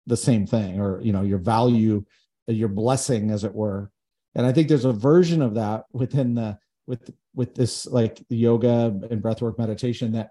the 0.06 0.16
same 0.16 0.46
thing 0.46 0.80
or 0.80 1.00
you 1.00 1.12
know 1.12 1.23
your 1.23 1.38
value 1.38 2.04
your 2.46 2.68
blessing 2.68 3.30
as 3.30 3.44
it 3.44 3.54
were. 3.54 3.90
And 4.34 4.44
i 4.44 4.52
think 4.52 4.68
there's 4.68 4.84
a 4.84 4.92
version 4.92 5.42
of 5.42 5.54
that 5.54 5.84
within 5.92 6.34
the 6.34 6.58
with 6.87 7.11
with 7.34 7.54
this 7.54 7.87
like 7.87 8.23
yoga 8.28 8.87
and 9.11 9.23
breathwork 9.23 9.58
meditation 9.58 10.12
that 10.12 10.30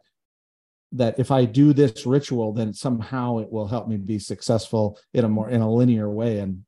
that 0.92 1.18
if 1.18 1.32
i 1.32 1.46
do 1.46 1.74
this 1.74 2.06
ritual 2.06 2.54
then 2.54 2.74
somehow 2.74 3.40
it 3.40 3.52
will 3.52 3.68
help 3.68 3.88
me 3.88 3.98
be 3.98 4.20
successful 4.20 5.00
in 5.14 5.26
a 5.26 5.30
more 5.30 5.50
in 5.50 5.62
a 5.62 5.72
linear 5.72 6.10
way. 6.10 6.40
And 6.40 6.66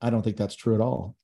i 0.00 0.10
don't 0.10 0.22
think 0.22 0.36
that's 0.36 0.56
true 0.56 0.74
at 0.74 0.80
all. 0.80 1.16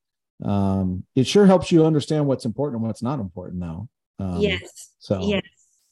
Um 0.45 1.04
it 1.14 1.26
sure 1.26 1.47
helps 1.47 1.73
you 1.73 1.87
understand 1.87 2.26
what's 2.26 2.45
important 2.45 2.80
and 2.80 2.87
what's 2.87 3.02
not 3.02 3.18
important 3.18 3.61
though 3.61 3.88
um, 4.18 4.40
yes. 4.40 4.92
so 4.99 5.26
yes 5.26 5.42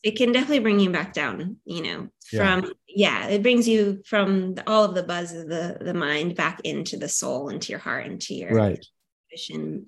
it 0.04 0.16
can 0.16 0.32
definitely 0.32 0.60
bring 0.60 0.78
you 0.78 0.90
back 0.90 1.12
down 1.12 1.56
you 1.64 1.82
know 1.82 2.08
from 2.30 2.72
yeah, 2.88 3.24
yeah 3.24 3.28
it 3.28 3.42
brings 3.42 3.66
you 3.66 4.02
from 4.06 4.54
the, 4.54 4.62
all 4.68 4.84
of 4.84 4.94
the 4.94 5.02
buzz 5.02 5.32
of 5.32 5.48
the 5.48 5.78
the 5.80 5.94
mind 5.94 6.36
back 6.36 6.60
into 6.62 6.96
the 6.96 7.08
soul 7.08 7.48
into 7.48 7.72
your 7.72 7.80
heart 7.80 8.06
into 8.06 8.34
your 8.34 8.52
right. 8.52 8.84
intuition. 9.32 9.86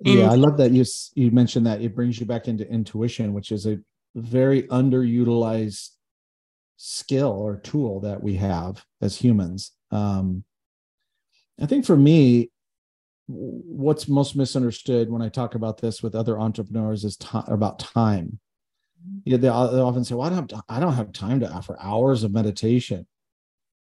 Yeah 0.00 0.30
i 0.30 0.34
love 0.34 0.58
that 0.58 0.72
you 0.72 0.84
you 1.14 1.30
mentioned 1.30 1.66
that 1.66 1.80
it 1.80 1.94
brings 1.94 2.20
you 2.20 2.26
back 2.26 2.48
into 2.48 2.68
intuition 2.68 3.32
which 3.32 3.52
is 3.52 3.66
a 3.66 3.78
very 4.16 4.64
underutilized 4.64 5.90
skill 6.76 7.30
or 7.30 7.56
tool 7.56 8.00
that 8.00 8.22
we 8.22 8.34
have 8.34 8.84
as 9.00 9.16
humans. 9.16 9.72
Um 9.90 10.44
i 11.60 11.66
think 11.66 11.86
for 11.86 11.96
me 11.96 12.50
what's 13.26 14.06
most 14.06 14.36
misunderstood 14.36 15.08
when 15.08 15.22
i 15.22 15.28
talk 15.28 15.54
about 15.54 15.78
this 15.78 16.02
with 16.02 16.14
other 16.14 16.38
entrepreneurs 16.38 17.04
is 17.04 17.16
t- 17.16 17.28
about 17.46 17.78
time 17.78 18.38
you 19.24 19.36
know, 19.36 19.38
they, 19.38 19.76
they 19.76 19.82
often 19.82 20.04
say, 20.04 20.14
"Well, 20.14 20.26
I 20.26 20.30
don't 20.30 20.50
have 20.50 20.62
I 20.68 20.80
don't 20.80 20.94
have 20.94 21.12
time 21.12 21.40
to 21.40 21.50
offer 21.50 21.76
hours 21.80 22.22
of 22.24 22.32
meditation," 22.32 23.06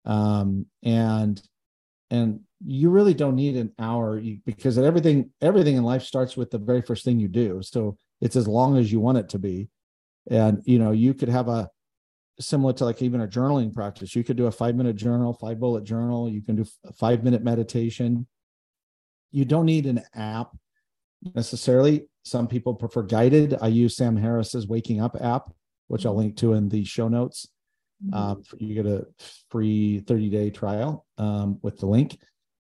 um, 0.06 0.66
and 0.84 1.42
and 2.10 2.42
you 2.66 2.90
really 2.90 3.14
don't 3.14 3.36
need 3.36 3.56
an 3.56 3.72
hour 3.80 4.22
because 4.46 4.78
everything 4.78 5.32
everything 5.42 5.78
in 5.78 5.84
life 5.84 6.04
starts 6.04 6.36
with 6.36 6.52
the 6.52 6.58
very 6.58 6.82
first 6.82 7.06
thing 7.06 7.20
you 7.20 7.28
do. 7.28 7.62
So 7.62 7.98
it's 8.22 8.36
as 8.36 8.48
long 8.48 8.78
as 8.78 8.92
you 8.92 9.00
want 9.00 9.18
it 9.18 9.30
to 9.30 9.40
be, 9.40 9.70
and 10.30 10.62
you 10.66 10.80
know 10.80 10.92
you 10.92 11.14
could 11.14 11.30
have 11.30 11.48
a 11.48 11.70
similar 12.40 12.74
to 12.74 12.86
like 12.86 13.02
even 13.02 13.22
a 13.22 13.28
journaling 13.28 13.74
practice. 13.74 14.16
You 14.16 14.24
could 14.24 14.38
do 14.38 14.48
a 14.48 14.52
five 14.52 14.76
minute 14.76 14.96
journal, 14.96 15.34
five 15.34 15.60
bullet 15.60 15.84
journal. 15.84 16.30
You 16.30 16.42
can 16.42 16.56
do 16.56 16.66
a 16.86 16.94
five 16.94 17.24
minute 17.24 17.44
meditation. 17.44 18.28
You 19.32 19.46
don't 19.46 19.66
need 19.66 19.86
an 19.86 20.02
app 20.14 20.56
necessarily. 21.36 22.09
Some 22.24 22.48
people 22.48 22.74
prefer 22.74 23.04
guided. 23.04 23.56
I 23.62 23.68
use 23.68 23.96
Sam 23.96 24.16
Harris's 24.16 24.68
Waking 24.68 25.02
Up 25.02 25.16
app, 25.20 25.52
which 25.88 26.06
I'll 26.06 26.16
link 26.16 26.38
to 26.38 26.54
in 26.54 26.70
the 26.70 26.84
show 26.84 27.08
notes. 27.08 27.48
Mm-hmm. 28.06 28.14
Um, 28.14 28.44
you 28.58 28.76
get 28.76 28.86
a 28.86 29.08
free 29.50 30.00
30 30.00 30.30
day 30.30 30.50
trial 30.50 31.06
um, 31.18 31.60
with 31.62 31.80
the 31.80 31.86
link. 31.86 32.18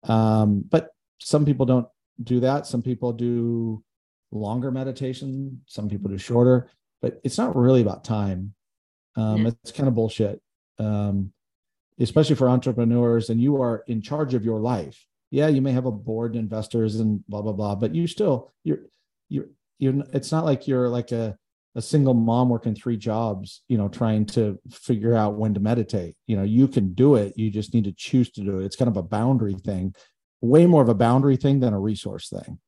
Um, 0.04 0.64
but 0.68 0.90
some 1.18 1.44
people 1.44 1.66
don't 1.66 1.86
do 2.22 2.40
that. 2.40 2.66
Some 2.66 2.82
people 2.82 3.12
do 3.12 3.82
longer 4.30 4.70
meditation. 4.70 5.62
Some 5.66 5.88
people 5.88 6.10
do 6.10 6.18
shorter, 6.18 6.70
but 7.00 7.20
it's 7.24 7.38
not 7.38 7.56
really 7.56 7.82
about 7.82 8.04
time. 8.04 8.54
Um, 9.16 9.42
yeah. 9.42 9.48
It's 9.62 9.72
kind 9.72 9.88
of 9.88 9.94
bullshit, 9.94 10.40
um, 10.78 11.32
especially 12.00 12.36
for 12.36 12.48
entrepreneurs. 12.48 13.30
And 13.30 13.40
you 13.40 13.60
are 13.62 13.84
in 13.86 14.02
charge 14.02 14.34
of 14.34 14.44
your 14.44 14.60
life 14.60 15.06
yeah, 15.32 15.48
you 15.48 15.62
may 15.62 15.72
have 15.72 15.86
a 15.86 15.90
board 15.90 16.36
investors 16.36 16.96
and 16.96 17.26
blah 17.26 17.40
blah 17.40 17.54
blah, 17.54 17.74
but 17.74 17.94
you 17.94 18.06
still 18.06 18.52
you're 18.64 18.80
you're 19.32 19.46
you're 19.78 20.04
it's 20.12 20.30
not 20.30 20.44
like 20.44 20.68
you're 20.68 20.88
like 20.88 21.12
a 21.12 21.36
a 21.74 21.82
single 21.82 22.14
mom 22.14 22.50
working 22.50 22.74
three 22.74 22.96
jobs, 22.96 23.62
you 23.66 23.78
know, 23.78 23.88
trying 23.88 24.26
to 24.26 24.58
figure 24.70 25.14
out 25.14 25.36
when 25.36 25.54
to 25.54 25.60
meditate. 25.60 26.14
You 26.26 26.36
know, 26.36 26.42
you 26.42 26.68
can 26.68 26.92
do 26.92 27.14
it. 27.14 27.32
You 27.36 27.50
just 27.50 27.72
need 27.72 27.84
to 27.84 27.92
choose 27.92 28.30
to 28.32 28.42
do 28.42 28.60
it. 28.60 28.66
It's 28.66 28.76
kind 28.76 28.90
of 28.90 28.98
a 28.98 29.02
boundary 29.02 29.54
thing, 29.54 29.94
way 30.42 30.66
more 30.66 30.82
of 30.82 30.90
a 30.90 30.94
boundary 30.94 31.36
thing 31.36 31.60
than 31.60 31.72
a 31.72 31.80
resource 31.80 32.28
thing. 32.28 32.58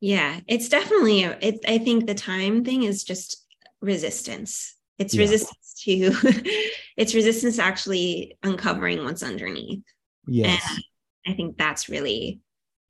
Yeah, 0.00 0.40
it's 0.46 0.68
definitely, 0.68 1.24
it, 1.24 1.60
I 1.66 1.78
think 1.78 2.06
the 2.06 2.14
time 2.14 2.64
thing 2.64 2.84
is 2.84 3.04
just 3.04 3.44
resistance. 3.82 4.76
It's 4.98 5.14
yeah. 5.14 5.22
resistance 5.22 5.74
to, 5.84 6.12
it's 6.96 7.14
resistance 7.14 7.56
to 7.56 7.62
actually 7.62 8.38
uncovering 8.42 9.04
what's 9.04 9.22
underneath. 9.22 9.82
Yes. 10.26 10.64
And 10.70 11.32
I 11.34 11.36
think 11.36 11.58
that's 11.58 11.88
really, 11.88 12.40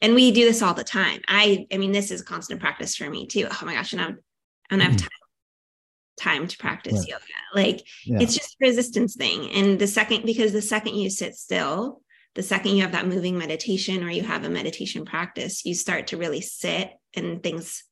and 0.03 0.15
we 0.15 0.31
do 0.31 0.45
this 0.45 0.63
all 0.63 0.75
the 0.75 0.85
time. 0.85 1.21
I, 1.29 1.67
I 1.73 1.77
mean, 1.77 1.93
this 1.93 2.11
is 2.11 2.23
constant 2.23 2.61
practice 2.61 2.97
for 2.97 3.09
me 3.09 3.27
too. 3.27 3.47
Oh 3.51 3.65
my 3.65 3.75
gosh. 3.75 3.93
And 3.93 4.03
I'm, 4.03 4.19
and 4.71 4.81
I 4.81 4.85
have 4.85 4.95
mm-hmm. 4.95 5.01
time 5.01 5.11
time 6.21 6.47
to 6.47 6.59
practice 6.59 7.07
yoga. 7.09 7.25
Like 7.55 7.83
yeah. 8.05 8.19
it's 8.21 8.35
just 8.35 8.55
a 8.61 8.67
resistance 8.67 9.17
thing. 9.17 9.51
And 9.53 9.79
the 9.79 9.87
second, 9.87 10.27
because 10.27 10.53
the 10.53 10.63
second 10.63 10.97
you 10.97 11.09
sit 11.09 11.35
still, 11.35 12.03
the 12.35 12.43
second 12.43 12.77
you 12.77 12.83
have 12.83 12.93
that 12.93 13.09
moving 13.09 13.39
meditation 13.39 14.05
or 14.05 14.11
you 14.11 14.23
have 14.23 14.45
a 14.45 14.51
meditation 14.51 15.05
practice, 15.05 15.65
you 15.65 15.75
start 15.75 16.09
to 16.09 16.17
really 16.17 16.41
sit 16.41 16.93
and 17.15 17.43
things 17.43 17.85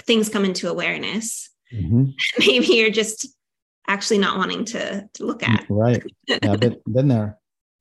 things 0.00 0.28
come 0.28 0.44
into 0.44 0.68
awareness. 0.68 1.48
Mm-hmm. 1.72 2.04
Maybe 2.38 2.66
you're 2.66 2.90
just 2.90 3.28
actually 3.88 4.18
not 4.18 4.36
wanting 4.36 4.64
to, 4.66 5.08
to 5.14 5.24
look 5.24 5.42
at. 5.42 5.64
Right. 5.70 6.02
Yeah, 6.26 6.38
I've 6.42 6.60
been, 6.60 6.76
been 6.86 7.08
there 7.08 7.38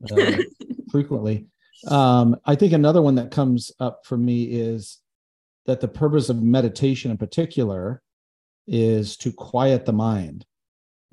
uh, 0.10 0.38
frequently. 0.92 1.48
Um, 1.88 2.38
I 2.46 2.56
think 2.56 2.74
another 2.74 3.02
one 3.02 3.16
that 3.16 3.32
comes 3.32 3.72
up 3.80 4.06
for 4.06 4.18
me 4.18 4.44
is 4.44 5.00
that 5.66 5.82
the 5.82 5.88
purpose 5.88 6.30
of 6.30 6.42
meditation 6.42 7.12
in 7.12 7.18
particular 7.18 8.02
is 8.68 9.18
to 9.18 9.32
quiet 9.32 9.86
the 9.86 9.94
mind. 9.94 10.46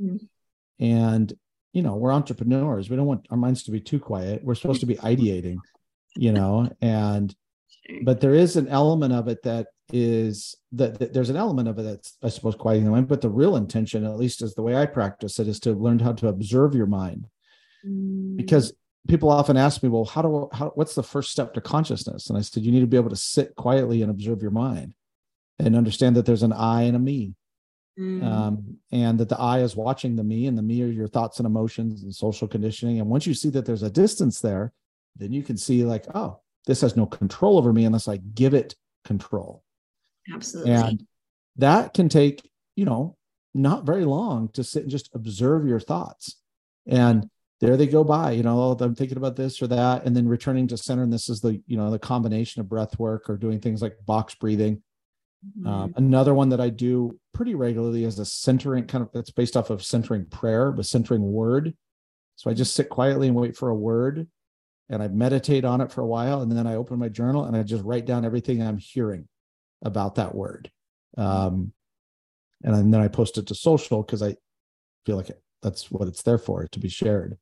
Mm-hmm. 0.01 0.85
And, 0.85 1.33
you 1.73 1.83
know, 1.83 1.97
we're 1.97 2.13
entrepreneurs. 2.13 2.91
We 2.91 2.97
don't 2.97 3.07
want 3.07 3.27
our 3.31 3.37
minds 3.37 3.65
to 3.65 3.71
be 3.71 3.81
too 3.81 3.99
quiet. 3.99 4.43
We're 4.45 4.55
supposed 4.55 4.81
to 4.81 4.87
be 4.87 4.97
ideating, 4.97 5.59
you 6.17 6.33
know, 6.33 6.71
and, 6.81 7.35
but 8.05 8.21
there 8.21 8.35
is 8.35 8.57
an 8.57 8.69
element 8.69 9.13
of 9.13 9.29
it 9.29 9.43
that 9.43 9.69
is 9.93 10.57
that, 10.73 10.99
that, 10.99 11.13
there's 11.13 11.31
an 11.31 11.37
element 11.37 11.69
of 11.69 11.79
it 11.79 11.83
that's, 11.83 12.17
I 12.23 12.29
suppose, 12.29 12.55
quieting 12.55 12.85
the 12.85 12.91
mind. 12.91 13.09
But 13.09 13.21
the 13.21 13.29
real 13.29 13.57
intention, 13.57 14.05
at 14.05 14.19
least 14.19 14.43
as 14.43 14.55
the 14.55 14.63
way 14.63 14.77
I 14.77 14.87
practice 14.87 15.39
it, 15.39 15.49
is 15.49 15.61
to 15.61 15.73
learn 15.73 15.99
how 15.99 16.13
to 16.15 16.29
observe 16.29 16.75
your 16.75 16.87
mind. 16.87 17.27
Mm. 17.87 18.37
Because 18.37 18.73
people 19.09 19.31
often 19.31 19.57
ask 19.57 19.83
me, 19.83 19.89
well, 19.89 20.05
how 20.05 20.23
do 20.23 20.49
how 20.53 20.73
what's 20.75 20.95
the 20.95 21.03
first 21.03 21.31
step 21.31 21.55
to 21.55 21.61
consciousness? 21.61 22.29
And 22.29 22.39
I 22.39 22.43
said, 22.43 22.63
you 22.63 22.73
need 22.73 22.81
to 22.81 22.87
be 22.87 22.97
able 22.97 23.11
to 23.11 23.17
sit 23.17 23.55
quietly 23.57 24.03
and 24.03 24.11
observe 24.11 24.43
your 24.43 24.51
mind 24.51 24.95
and 25.59 25.77
understand 25.77 26.17
that 26.17 26.27
there's 26.27 26.43
an 26.43 26.53
I 26.53 26.83
and 26.83 26.97
a 26.97 27.01
me 27.01 27.35
Mm. 27.99 28.25
Um, 28.25 28.79
and 28.91 29.19
that 29.21 29.29
the 29.29 29.39
I 29.39 29.61
is 29.61 29.77
watching 29.77 30.17
the 30.17 30.25
me, 30.25 30.47
and 30.47 30.57
the 30.57 30.63
me 30.63 30.83
are 30.83 30.87
your 30.87 31.09
thoughts 31.09 31.39
and 31.39 31.47
emotions 31.47 32.03
and 32.03 32.15
social 32.15 32.49
conditioning. 32.49 33.01
And 33.01 33.09
once 33.09 33.27
you 33.27 33.35
see 33.35 33.51
that 33.51 33.67
there's 33.67 33.83
a 33.83 33.91
distance 33.91 34.41
there, 34.41 34.73
then 35.17 35.33
you 35.33 35.43
can 35.43 35.57
see, 35.57 35.85
like, 35.85 36.07
oh, 36.15 36.41
this 36.67 36.81
has 36.81 36.97
no 36.97 37.07
control 37.07 37.59
over 37.59 37.73
me 37.73 37.85
unless 37.85 38.09
I 38.09 38.17
give 38.17 38.55
it 38.55 38.75
control. 39.05 39.63
Absolutely. 40.33 40.73
And 40.73 41.07
that 41.57 41.93
can 41.93 42.09
take, 42.09 42.49
you 42.77 42.85
know, 42.85 43.17
not 43.55 43.85
very 43.85 44.05
long 44.05 44.49
to 44.51 44.65
sit 44.65 44.85
and 44.85 44.91
just 44.91 45.11
observe 45.15 45.67
your 45.67 45.81
thoughts. 45.81 46.37
And 46.87 47.29
there 47.63 47.79
they 47.79 47.87
go 47.87 48.05
by, 48.05 48.33
you 48.33 48.43
know, 48.43 48.61
oh, 48.61 48.77
I'm 48.79 48.95
thinking 48.95 49.17
about 49.17 49.37
this 49.37 49.63
or 49.63 49.67
that, 49.69 50.05
and 50.05 50.15
then 50.15 50.29
returning 50.29 50.69
to 50.69 50.77
center. 50.77 51.03
And 51.03 51.13
this 51.13 51.31
is 51.31 51.41
the, 51.41 51.63
you 51.67 51.79
know, 51.79 51.91
the 51.91 51.99
combination 51.99 52.61
of 52.61 52.69
breath 52.69 52.99
work 52.99 53.31
or 53.31 53.39
doing 53.39 53.61
things 53.61 53.81
like 53.81 53.97
box 54.05 54.35
breathing 54.35 54.83
Mm-hmm. 55.47 55.67
Um, 55.67 55.95
another 55.97 56.35
one 56.35 56.51
that 56.51 56.61
I 56.61 56.71
do 56.71 57.19
pretty 57.35 57.55
regularly 57.55 58.05
is 58.05 58.19
a 58.19 58.25
centering 58.25 58.87
kind 58.87 59.03
of 59.03 59.11
that's 59.13 59.31
based 59.31 59.57
off 59.57 59.71
of 59.71 59.83
centering 59.83 60.27
prayer, 60.27 60.71
but 60.71 60.87
centering 60.87 61.23
word. 61.23 61.75
So 62.37 62.51
I 62.51 62.55
just 62.55 62.75
sit 62.75 62.89
quietly 62.89 63.29
and 63.29 63.37
wait 63.37 63.57
for 63.57 63.69
a 63.69 63.75
word 63.75 64.29
and 64.89 65.03
I 65.03 65.09
meditate 65.09 65.65
on 65.65 65.81
it 65.81 65.91
for 65.91 66.01
a 66.01 66.07
while. 66.07 66.43
And 66.43 66.53
then 66.53 66.67
I 66.67 66.77
open 66.77 66.99
my 66.99 67.09
journal 67.09 67.45
and 67.45 67.57
I 67.57 67.63
just 67.63 67.85
write 67.85 68.07
down 68.07 68.25
everything 68.25 68.63
I'm 68.63 68.79
hearing 68.79 69.29
about 69.85 70.15
that 70.17 70.35
word. 70.35 70.71
Um, 71.17 71.73
and 72.63 72.93
then 72.93 73.01
I 73.01 73.09
post 73.09 73.37
it 73.39 73.49
to 73.49 73.55
social 73.55 74.03
because 74.03 74.23
I 74.23 74.37
feel 75.05 75.17
like 75.17 75.31
it, 75.31 75.43
that's 75.63 75.91
what 75.91 76.09
it's 76.09 76.23
there 76.23 76.39
for 76.39 76.67
to 76.69 76.79
be 76.79 76.89
shared. 76.89 77.37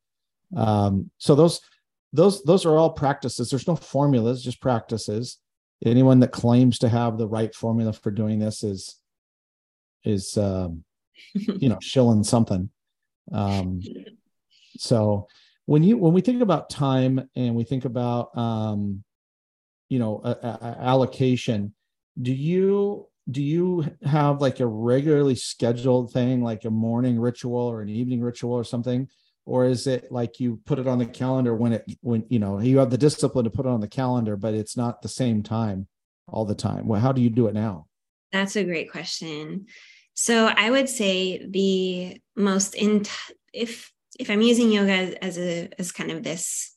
Um, 0.56 1.10
so 1.18 1.34
those 1.34 1.60
those 2.12 2.42
those 2.42 2.66
are 2.66 2.76
all 2.76 2.90
practices. 2.90 3.50
There's 3.50 3.68
no 3.68 3.76
formulas, 3.76 4.42
just 4.42 4.60
practices 4.60 5.38
anyone 5.84 6.20
that 6.20 6.32
claims 6.32 6.78
to 6.78 6.88
have 6.88 7.16
the 7.16 7.28
right 7.28 7.54
formula 7.54 7.92
for 7.92 8.10
doing 8.10 8.38
this 8.38 8.62
is 8.62 8.96
is 10.04 10.36
um, 10.36 10.84
you 11.34 11.68
know 11.68 11.78
shilling 11.82 12.24
something 12.24 12.70
um, 13.32 13.80
so 14.76 15.26
when 15.66 15.82
you 15.82 15.96
when 15.96 16.12
we 16.12 16.20
think 16.20 16.42
about 16.42 16.70
time 16.70 17.28
and 17.36 17.54
we 17.54 17.64
think 17.64 17.84
about 17.84 18.36
um, 18.36 19.02
you 19.88 19.98
know 19.98 20.20
a, 20.24 20.30
a 20.30 20.76
allocation 20.80 21.74
do 22.20 22.32
you 22.32 23.06
do 23.30 23.42
you 23.42 23.86
have 24.04 24.40
like 24.40 24.60
a 24.60 24.66
regularly 24.66 25.34
scheduled 25.34 26.12
thing 26.12 26.42
like 26.42 26.64
a 26.64 26.70
morning 26.70 27.18
ritual 27.18 27.60
or 27.60 27.80
an 27.80 27.88
evening 27.88 28.20
ritual 28.20 28.52
or 28.52 28.64
something 28.64 29.08
or 29.50 29.64
is 29.64 29.88
it 29.88 30.12
like 30.12 30.38
you 30.38 30.60
put 30.64 30.78
it 30.78 30.86
on 30.86 31.00
the 31.00 31.06
calendar 31.06 31.52
when 31.56 31.72
it 31.72 31.84
when 32.02 32.24
you 32.28 32.38
know 32.38 32.60
you 32.60 32.78
have 32.78 32.90
the 32.90 32.96
discipline 32.96 33.44
to 33.44 33.50
put 33.50 33.66
it 33.66 33.68
on 33.68 33.80
the 33.80 33.88
calendar 33.88 34.36
but 34.36 34.54
it's 34.54 34.76
not 34.76 35.02
the 35.02 35.08
same 35.08 35.42
time 35.42 35.88
all 36.28 36.44
the 36.44 36.54
time? 36.54 36.86
Well 36.86 37.00
how 37.00 37.10
do 37.10 37.20
you 37.20 37.30
do 37.30 37.48
it 37.48 37.54
now? 37.54 37.86
That's 38.30 38.54
a 38.54 38.62
great 38.62 38.92
question. 38.92 39.66
So 40.14 40.46
i 40.46 40.70
would 40.70 40.88
say 40.88 41.44
the 41.44 42.20
most 42.36 42.74
in 42.74 43.04
if 43.52 43.92
if 44.18 44.30
i'm 44.30 44.42
using 44.42 44.70
yoga 44.70 44.92
as, 44.92 45.14
as 45.14 45.38
a 45.38 45.68
as 45.78 45.92
kind 45.92 46.12
of 46.12 46.22
this 46.22 46.76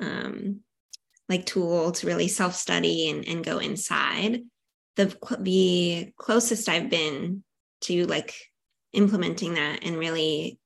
um 0.00 0.60
like 1.28 1.44
tool 1.44 1.92
to 1.92 2.06
really 2.06 2.28
self 2.28 2.54
study 2.54 3.10
and, 3.10 3.28
and 3.28 3.44
go 3.44 3.58
inside 3.58 4.42
the 4.96 5.14
the 5.40 6.12
closest 6.16 6.68
i've 6.68 6.88
been 6.88 7.42
to 7.82 8.06
like 8.06 8.34
implementing 8.92 9.54
that 9.54 9.84
and 9.84 9.98
really 9.98 10.58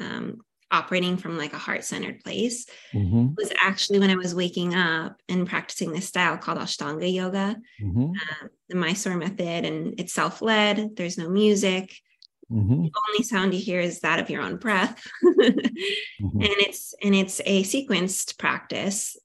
um, 0.00 0.40
operating 0.70 1.16
from 1.16 1.36
like 1.36 1.52
a 1.52 1.58
heart 1.58 1.84
centered 1.84 2.22
place 2.22 2.66
mm-hmm. 2.92 3.28
was 3.36 3.52
actually 3.62 3.98
when 3.98 4.10
I 4.10 4.16
was 4.16 4.34
waking 4.34 4.74
up 4.74 5.20
and 5.28 5.48
practicing 5.48 5.92
this 5.92 6.06
style 6.06 6.36
called 6.38 6.58
Ashtanga 6.58 7.12
yoga, 7.12 7.56
mm-hmm. 7.82 8.12
uh, 8.12 8.48
the 8.68 8.76
Mysore 8.76 9.16
method, 9.16 9.64
and 9.64 9.98
it's 9.98 10.12
self 10.12 10.42
led. 10.42 10.96
There's 10.96 11.18
no 11.18 11.28
music. 11.28 11.96
Mm-hmm. 12.50 12.82
The 12.82 12.92
only 13.08 13.22
sound 13.22 13.54
you 13.54 13.60
hear 13.60 13.80
is 13.80 14.00
that 14.00 14.18
of 14.18 14.30
your 14.30 14.42
own 14.42 14.56
breath, 14.56 15.06
mm-hmm. 15.24 16.40
and 16.40 16.54
it's 16.58 16.94
and 17.02 17.14
it's 17.14 17.40
a 17.44 17.62
sequenced 17.62 18.38
practice 18.38 19.16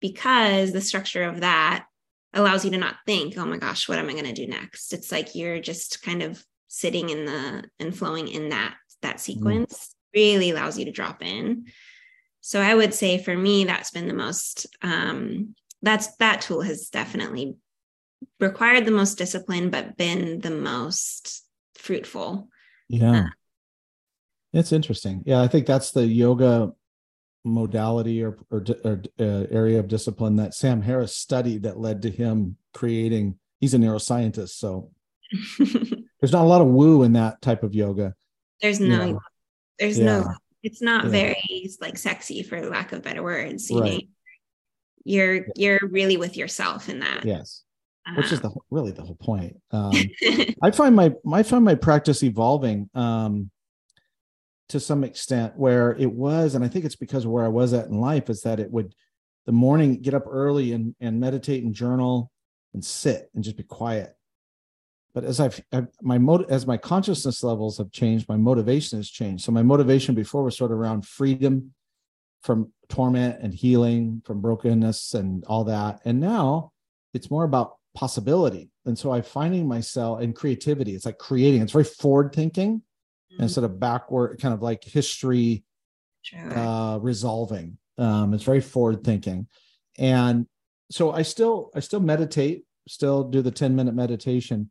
because 0.00 0.72
the 0.72 0.80
structure 0.80 1.24
of 1.24 1.40
that 1.40 1.86
allows 2.32 2.64
you 2.64 2.70
to 2.70 2.78
not 2.78 2.96
think, 3.06 3.36
oh 3.36 3.44
my 3.44 3.56
gosh, 3.56 3.88
what 3.88 3.98
am 3.98 4.08
I 4.08 4.12
going 4.12 4.24
to 4.24 4.32
do 4.32 4.46
next? 4.46 4.92
It's 4.92 5.12
like 5.12 5.34
you're 5.34 5.60
just 5.60 6.02
kind 6.02 6.22
of 6.22 6.44
sitting 6.68 7.10
in 7.10 7.24
the 7.24 7.64
and 7.80 7.96
flowing 7.96 8.28
in 8.28 8.50
that 8.50 8.74
that 9.02 9.16
mm. 9.16 9.20
sequence 9.20 9.94
really 10.14 10.50
allows 10.50 10.78
you 10.78 10.84
to 10.86 10.92
drop 10.92 11.22
in. 11.22 11.66
So 12.40 12.60
I 12.60 12.74
would 12.74 12.94
say 12.94 13.22
for 13.22 13.36
me, 13.36 13.64
that's 13.64 13.90
been 13.90 14.08
the 14.08 14.14
most, 14.14 14.66
um, 14.82 15.54
that's 15.82 16.14
that 16.16 16.40
tool 16.40 16.62
has 16.62 16.88
definitely 16.88 17.56
required 18.38 18.84
the 18.84 18.90
most 18.90 19.18
discipline, 19.18 19.70
but 19.70 19.96
been 19.96 20.40
the 20.40 20.50
most 20.50 21.44
fruitful. 21.74 22.48
Yeah. 22.88 23.20
Uh, 23.20 23.28
it's 24.52 24.72
interesting. 24.72 25.22
Yeah. 25.26 25.42
I 25.42 25.48
think 25.48 25.66
that's 25.66 25.90
the 25.90 26.06
yoga 26.06 26.72
modality 27.44 28.22
or, 28.22 28.38
or, 28.50 28.64
or 28.84 29.02
uh, 29.18 29.46
area 29.50 29.78
of 29.78 29.88
discipline 29.88 30.36
that 30.36 30.54
Sam 30.54 30.82
Harris 30.82 31.16
studied 31.16 31.62
that 31.62 31.78
led 31.78 32.02
to 32.02 32.10
him 32.10 32.56
creating, 32.74 33.38
he's 33.60 33.74
a 33.74 33.78
neuroscientist. 33.78 34.50
So 34.50 34.90
there's 35.58 36.32
not 36.32 36.44
a 36.44 36.48
lot 36.48 36.60
of 36.60 36.68
woo 36.68 37.02
in 37.02 37.12
that 37.14 37.40
type 37.40 37.62
of 37.62 37.74
yoga. 37.74 38.14
There's 38.60 38.80
no, 38.80 39.04
you 39.04 39.12
know, 39.14 39.20
there's 39.80 39.98
yeah. 39.98 40.04
no, 40.04 40.34
it's 40.62 40.82
not 40.82 41.06
yeah. 41.06 41.10
very 41.10 41.70
like 41.80 41.98
sexy 41.98 42.42
for 42.42 42.64
lack 42.68 42.92
of 42.92 43.02
better 43.02 43.22
words. 43.22 43.70
You 43.70 43.80
right. 43.80 43.92
know, 43.92 44.00
you're 45.04 45.46
you're 45.56 45.80
really 45.90 46.16
with 46.16 46.36
yourself 46.36 46.88
in 46.88 47.00
that. 47.00 47.24
Yes. 47.24 47.64
Which 48.16 48.32
is 48.32 48.40
uh-huh. 48.40 48.50
the 48.50 48.60
really 48.70 48.92
the 48.92 49.02
whole 49.02 49.16
point. 49.16 49.56
Um, 49.70 49.92
I 50.62 50.70
find 50.70 50.94
my 50.94 51.12
I 51.32 51.42
find 51.42 51.64
my 51.64 51.74
practice 51.74 52.22
evolving 52.22 52.90
um, 52.94 53.50
to 54.68 54.80
some 54.80 55.04
extent 55.04 55.56
where 55.56 55.92
it 55.98 56.10
was, 56.10 56.54
and 56.54 56.64
I 56.64 56.68
think 56.68 56.84
it's 56.84 56.96
because 56.96 57.24
of 57.24 57.30
where 57.30 57.44
I 57.44 57.48
was 57.48 57.72
at 57.72 57.86
in 57.86 58.00
life, 58.00 58.30
is 58.30 58.42
that 58.42 58.60
it 58.60 58.70
would 58.70 58.94
the 59.46 59.52
morning 59.52 60.00
get 60.00 60.14
up 60.14 60.24
early 60.28 60.72
and 60.72 60.94
and 61.00 61.20
meditate 61.20 61.64
and 61.64 61.74
journal 61.74 62.30
and 62.74 62.84
sit 62.84 63.30
and 63.34 63.42
just 63.42 63.56
be 63.56 63.62
quiet 63.62 64.14
but 65.14 65.24
as 65.24 65.40
I've, 65.40 65.60
I've 65.72 65.88
my 66.02 66.18
mode 66.18 66.50
as 66.50 66.66
my 66.66 66.76
consciousness 66.76 67.42
levels 67.42 67.78
have 67.78 67.90
changed, 67.90 68.28
my 68.28 68.36
motivation 68.36 68.98
has 68.98 69.08
changed. 69.08 69.44
So 69.44 69.52
my 69.52 69.62
motivation 69.62 70.14
before 70.14 70.44
was 70.44 70.56
sort 70.56 70.70
of 70.70 70.78
around 70.78 71.06
freedom 71.06 71.74
from 72.42 72.72
torment 72.88 73.38
and 73.42 73.52
healing 73.52 74.22
from 74.24 74.40
brokenness 74.40 75.14
and 75.14 75.44
all 75.44 75.64
that. 75.64 76.00
And 76.04 76.20
now 76.20 76.72
it's 77.12 77.30
more 77.30 77.44
about 77.44 77.76
possibility. 77.94 78.70
And 78.86 78.98
so 78.98 79.12
I'm 79.12 79.22
finding 79.22 79.66
myself 79.66 80.20
in 80.20 80.32
creativity. 80.32 80.94
It's 80.94 81.04
like 81.04 81.18
creating. 81.18 81.62
It's 81.62 81.72
very 81.72 81.84
forward 81.84 82.32
thinking 82.34 82.82
mm-hmm. 83.32 83.42
instead 83.42 83.64
of 83.64 83.80
backward, 83.80 84.40
kind 84.40 84.54
of 84.54 84.62
like 84.62 84.84
history 84.84 85.64
sure. 86.22 86.56
uh, 86.56 86.98
resolving. 86.98 87.78
Um, 87.98 88.32
it's 88.32 88.44
very 88.44 88.62
forward 88.62 89.04
thinking, 89.04 89.46
and 89.98 90.46
so 90.90 91.12
I 91.12 91.20
still 91.20 91.70
I 91.74 91.80
still 91.80 92.00
meditate, 92.00 92.64
still 92.88 93.24
do 93.24 93.42
the 93.42 93.50
ten 93.50 93.76
minute 93.76 93.94
meditation, 93.94 94.70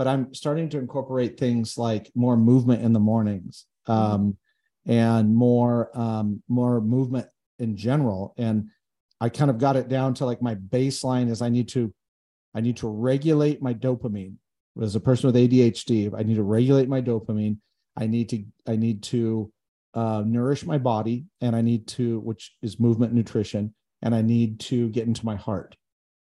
but 0.00 0.08
I'm 0.08 0.32
starting 0.32 0.70
to 0.70 0.78
incorporate 0.78 1.38
things 1.38 1.76
like 1.76 2.10
more 2.14 2.34
movement 2.34 2.82
in 2.82 2.94
the 2.94 2.98
mornings, 2.98 3.66
mm-hmm. 3.86 4.14
um, 4.14 4.38
and 4.86 5.34
more 5.34 5.90
um, 5.92 6.42
more 6.48 6.80
movement 6.80 7.26
in 7.58 7.76
general. 7.76 8.32
And 8.38 8.70
I 9.20 9.28
kind 9.28 9.50
of 9.50 9.58
got 9.58 9.76
it 9.76 9.90
down 9.90 10.14
to 10.14 10.24
like 10.24 10.40
my 10.40 10.54
baseline 10.54 11.28
is 11.28 11.42
I 11.42 11.50
need 11.50 11.68
to 11.76 11.92
I 12.54 12.62
need 12.62 12.78
to 12.78 12.88
regulate 12.88 13.60
my 13.60 13.74
dopamine. 13.74 14.36
As 14.80 14.96
a 14.96 15.00
person 15.00 15.26
with 15.26 15.36
ADHD, 15.36 16.18
I 16.18 16.22
need 16.22 16.36
to 16.36 16.44
regulate 16.44 16.88
my 16.88 17.02
dopamine. 17.02 17.58
I 17.94 18.06
need 18.06 18.30
to 18.30 18.42
I 18.66 18.76
need 18.76 19.02
to 19.02 19.52
uh, 19.92 20.22
nourish 20.24 20.64
my 20.64 20.78
body, 20.78 21.26
and 21.42 21.54
I 21.54 21.60
need 21.60 21.86
to, 21.88 22.20
which 22.20 22.56
is 22.62 22.80
movement 22.80 23.12
nutrition, 23.12 23.74
and 24.00 24.14
I 24.14 24.22
need 24.22 24.60
to 24.60 24.88
get 24.88 25.06
into 25.06 25.26
my 25.26 25.36
heart. 25.36 25.76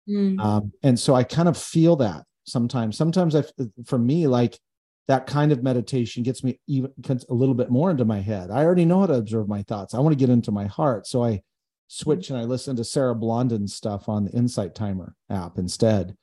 Mm. 0.08 0.40
Um, 0.40 0.72
and 0.84 0.98
so 0.98 1.16
I 1.16 1.26
kind 1.26 1.50
of 1.50 1.58
feel 1.58 1.98
that 1.98 2.24
sometimes. 2.48 2.98
Sometimes 2.98 3.36
I, 3.36 3.44
for 3.86 3.98
me, 3.98 4.28
like 4.28 4.60
that 5.08 5.28
kind 5.28 5.52
of 5.52 5.64
meditation 5.64 6.24
gets 6.24 6.44
me 6.44 6.60
even 6.68 6.92
a 7.30 7.34
little 7.34 7.56
bit 7.56 7.70
more 7.70 7.92
into 7.92 8.06
my 8.06 8.20
head. 8.20 8.52
I 8.52 8.66
already 8.66 8.86
know 8.86 9.02
how 9.02 9.08
to 9.08 9.14
observe 9.14 9.48
my 9.48 9.64
thoughts. 9.64 9.94
I 9.94 10.00
want 10.00 10.14
to 10.14 10.20
get 10.20 10.32
into 10.32 10.52
my 10.52 10.66
heart, 10.66 11.08
so 11.08 11.24
I 11.24 11.42
switch 11.88 12.30
and 12.30 12.38
I 12.38 12.44
listen 12.44 12.76
to 12.76 12.84
Sarah 12.84 13.16
Blondin's 13.16 13.74
stuff 13.74 14.10
on 14.10 14.26
the 14.26 14.32
Insight 14.32 14.76
Timer 14.76 15.16
app 15.30 15.58
instead, 15.58 16.16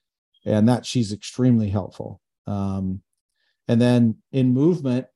and 0.44 0.68
that 0.68 0.84
she's 0.84 1.12
extremely 1.12 1.70
helpful. 1.70 2.20
Um, 2.46 3.00
and 3.68 3.80
then 3.80 4.16
in 4.32 4.52
movement, 4.52 5.06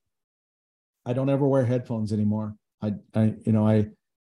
I 1.05 1.13
don't 1.13 1.29
ever 1.29 1.47
wear 1.47 1.65
headphones 1.65 2.11
anymore. 2.11 2.55
I, 2.81 2.95
I, 3.13 3.35
you 3.45 3.51
know, 3.51 3.67
I, 3.67 3.89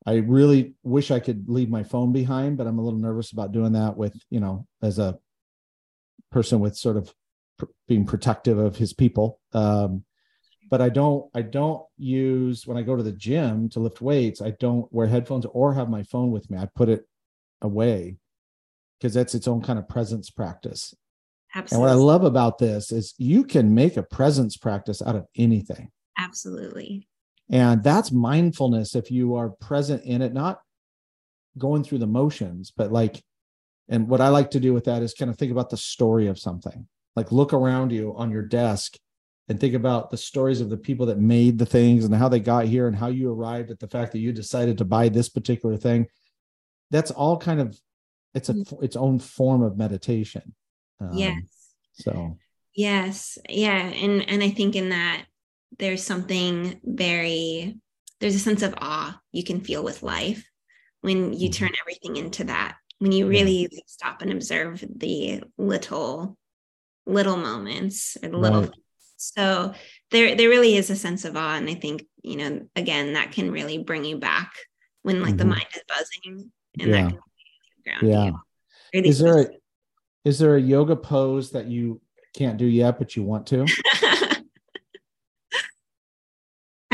I 0.05 0.15
really 0.15 0.73
wish 0.81 1.11
I 1.11 1.19
could 1.19 1.47
leave 1.47 1.69
my 1.69 1.83
phone 1.83 2.11
behind, 2.11 2.57
but 2.57 2.65
I'm 2.65 2.79
a 2.79 2.81
little 2.81 2.99
nervous 2.99 3.31
about 3.31 3.51
doing 3.51 3.73
that 3.73 3.95
with, 3.95 4.19
you 4.31 4.39
know, 4.39 4.65
as 4.81 4.97
a 4.97 5.19
person 6.31 6.59
with 6.59 6.77
sort 6.77 6.97
of 6.97 7.13
pr- 7.57 7.65
being 7.87 8.05
protective 8.05 8.57
of 8.57 8.77
his 8.77 8.93
people. 8.93 9.39
Um, 9.53 10.03
but 10.69 10.81
I 10.81 10.89
don't 10.89 11.29
I 11.33 11.41
don't 11.41 11.83
use 11.97 12.67
when 12.67 12.77
I 12.77 12.83
go 12.83 12.95
to 12.95 13.03
the 13.03 13.11
gym 13.11 13.69
to 13.69 13.79
lift 13.79 14.01
weights, 14.01 14.41
I 14.41 14.51
don't 14.51 14.91
wear 14.93 15.07
headphones 15.07 15.45
or 15.51 15.73
have 15.73 15.89
my 15.89 16.03
phone 16.03 16.31
with 16.31 16.49
me. 16.51 16.57
I 16.57 16.67
put 16.75 16.89
it 16.89 17.07
away 17.61 18.17
because 18.99 19.13
that's 19.13 19.33
its 19.33 19.47
own 19.47 19.61
kind 19.61 19.79
of 19.79 19.89
presence 19.89 20.29
practice. 20.29 20.93
Absolutely. 21.55 21.75
And 21.75 21.81
what 21.81 21.91
I 21.91 22.03
love 22.03 22.23
about 22.23 22.59
this 22.59 22.91
is 22.91 23.15
you 23.17 23.43
can 23.43 23.73
make 23.73 23.97
a 23.97 24.03
presence 24.03 24.57
practice 24.57 25.01
out 25.01 25.15
of 25.15 25.25
anything. 25.35 25.89
Absolutely. 26.17 27.07
And 27.49 27.83
that's 27.83 28.11
mindfulness 28.11 28.95
if 28.95 29.09
you 29.09 29.35
are 29.35 29.49
present 29.49 30.03
in 30.03 30.21
it, 30.21 30.33
not 30.33 30.61
going 31.57 31.83
through 31.83 31.97
the 31.97 32.07
motions, 32.07 32.71
but 32.75 32.91
like, 32.91 33.23
and 33.89 34.07
what 34.07 34.21
I 34.21 34.29
like 34.29 34.51
to 34.51 34.59
do 34.59 34.73
with 34.73 34.85
that 34.85 35.01
is 35.01 35.13
kind 35.13 35.31
of 35.31 35.37
think 35.37 35.51
about 35.51 35.69
the 35.69 35.77
story 35.77 36.27
of 36.27 36.39
something. 36.39 36.87
Like 37.15 37.31
look 37.31 37.53
around 37.53 37.91
you 37.91 38.15
on 38.15 38.31
your 38.31 38.43
desk 38.43 38.97
and 39.49 39.59
think 39.59 39.73
about 39.73 40.11
the 40.11 40.17
stories 40.17 40.61
of 40.61 40.69
the 40.69 40.77
people 40.77 41.07
that 41.07 41.19
made 41.19 41.57
the 41.57 41.65
things 41.65 42.05
and 42.05 42.13
how 42.13 42.29
they 42.29 42.39
got 42.39 42.65
here 42.65 42.87
and 42.87 42.95
how 42.95 43.07
you 43.07 43.33
arrived 43.33 43.71
at 43.71 43.79
the 43.79 43.87
fact 43.87 44.11
that 44.11 44.19
you 44.19 44.31
decided 44.31 44.77
to 44.77 44.85
buy 44.85 45.09
this 45.09 45.27
particular 45.27 45.75
thing 45.75 46.07
that's 46.91 47.11
all 47.11 47.37
kind 47.37 47.59
of 47.59 47.77
it's 48.33 48.49
a 48.49 48.53
mm-hmm. 48.53 48.83
its 48.83 48.95
own 48.95 49.19
form 49.19 49.63
of 49.63 49.77
meditation 49.77 50.53
um, 51.01 51.11
yes 51.13 51.73
so 51.93 52.37
yes 52.75 53.37
yeah 53.49 53.87
and 53.87 54.27
and 54.29 54.43
i 54.43 54.49
think 54.49 54.75
in 54.75 54.89
that 54.89 55.25
there's 55.77 56.03
something 56.03 56.79
very 56.83 57.77
there's 58.19 58.35
a 58.35 58.39
sense 58.39 58.61
of 58.61 58.75
awe 58.77 59.19
you 59.31 59.43
can 59.43 59.61
feel 59.61 59.83
with 59.83 60.03
life 60.03 60.47
when 61.01 61.33
you 61.33 61.49
mm-hmm. 61.49 61.65
turn 61.65 61.71
everything 61.81 62.15
into 62.15 62.43
that 62.43 62.75
when 62.99 63.11
you 63.11 63.27
really 63.27 63.67
yeah. 63.71 63.79
stop 63.87 64.21
and 64.21 64.31
observe 64.31 64.83
the 64.95 65.41
little 65.57 66.37
little 67.05 67.37
moments 67.37 68.17
or 68.21 68.29
the 68.29 68.37
little 68.37 68.61
right. 68.61 68.71
So 69.17 69.73
there 70.11 70.35
there 70.35 70.49
really 70.49 70.75
is 70.75 70.89
a 70.89 70.95
sense 70.95 71.25
of 71.25 71.35
awe. 71.35 71.55
And 71.55 71.69
I 71.69 71.73
think, 71.73 72.05
you 72.21 72.37
know, 72.37 72.67
again, 72.75 73.13
that 73.13 73.31
can 73.31 73.51
really 73.51 73.77
bring 73.77 74.05
you 74.05 74.17
back 74.17 74.53
when 75.01 75.21
like 75.21 75.31
mm-hmm. 75.31 75.37
the 75.37 75.45
mind 75.45 75.65
is 75.75 75.83
buzzing 75.87 76.51
and 76.79 76.89
yeah. 76.89 77.03
that 77.03 77.09
can 77.85 78.09
yeah. 78.09 78.31
You. 78.93 79.01
Is 79.03 79.19
there 79.19 79.39
a 79.41 79.47
is 80.23 80.39
there 80.39 80.55
a 80.55 80.61
yoga 80.61 80.95
pose 80.95 81.51
that 81.51 81.67
you 81.67 82.01
can't 82.35 82.57
do 82.57 82.65
yet, 82.65 82.97
but 82.97 83.15
you 83.15 83.23
want 83.23 83.47
to? 83.47 83.65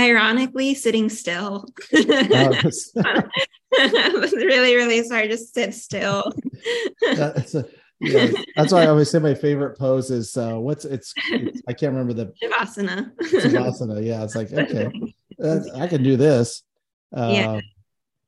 Ironically, 0.05 0.75
sitting 0.75 1.09
still. 1.09 1.65
oh, 1.93 2.51
it's 2.63 2.91
really, 4.33 4.75
really 4.75 5.07
hard 5.07 5.31
to 5.31 5.37
sit 5.37 5.73
still. 5.73 6.31
That's 7.15 7.55
a 7.55 7.65
yeah, 7.99 8.27
that's 8.55 8.73
why 8.73 8.83
I 8.83 8.87
always 8.87 9.09
say 9.09 9.19
my 9.19 9.33
favorite 9.33 9.77
pose 9.77 10.11
is 10.11 10.35
uh, 10.35 10.55
what's 10.55 10.85
it's, 10.85 11.13
it's 11.31 11.61
I 11.67 11.73
can't 11.73 11.93
remember 11.93 12.13
the 12.13 12.33
Shavasana. 12.43 13.15
Shavasana, 13.17 14.05
yeah. 14.05 14.23
It's 14.23 14.35
like 14.35 14.51
okay, 14.51 14.91
I 15.75 15.87
can 15.87 16.03
do 16.03 16.17
this. 16.17 16.63
Uh, 17.15 17.31
yeah. 17.33 17.59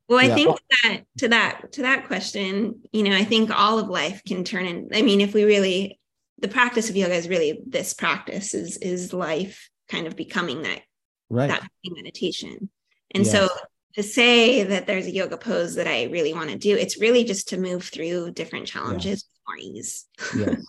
Well, 0.07 0.19
I 0.19 0.23
yeah. 0.23 0.35
think 0.35 0.59
that 0.83 1.01
to 1.17 1.27
that 1.29 1.71
to 1.73 1.81
that 1.81 2.07
question, 2.07 2.81
you 2.93 3.03
know, 3.03 3.15
I 3.15 3.25
think 3.25 3.51
all 3.51 3.77
of 3.77 3.89
life 3.89 4.21
can 4.25 4.43
turn 4.43 4.65
in. 4.65 4.89
I 4.93 5.01
mean, 5.01 5.19
if 5.19 5.33
we 5.33 5.43
really, 5.43 5.99
the 6.39 6.47
practice 6.47 6.89
of 6.89 6.95
yoga 6.95 7.13
is 7.13 7.27
really 7.27 7.59
this 7.67 7.93
practice 7.93 8.53
is 8.53 8.77
is 8.77 9.13
life 9.13 9.69
kind 9.89 10.07
of 10.07 10.15
becoming 10.15 10.61
that 10.61 10.81
right 11.29 11.49
that 11.49 11.69
meditation, 11.85 12.69
and 13.13 13.25
yes. 13.25 13.31
so 13.31 13.49
to 13.97 14.03
say 14.03 14.63
that 14.63 14.85
there's 14.85 15.07
a 15.07 15.11
yoga 15.11 15.37
pose 15.37 15.75
that 15.75 15.87
I 15.87 16.03
really 16.03 16.33
want 16.33 16.51
to 16.51 16.57
do. 16.57 16.75
It's 16.77 16.99
really 16.99 17.23
just 17.23 17.49
to 17.49 17.57
move 17.57 17.83
through 17.83 18.31
different 18.31 18.67
challenges 18.67 19.25
yeah. 19.25 19.53
with 19.55 19.65
more 19.65 19.75
ease. 19.75 20.05
yes. 20.35 20.65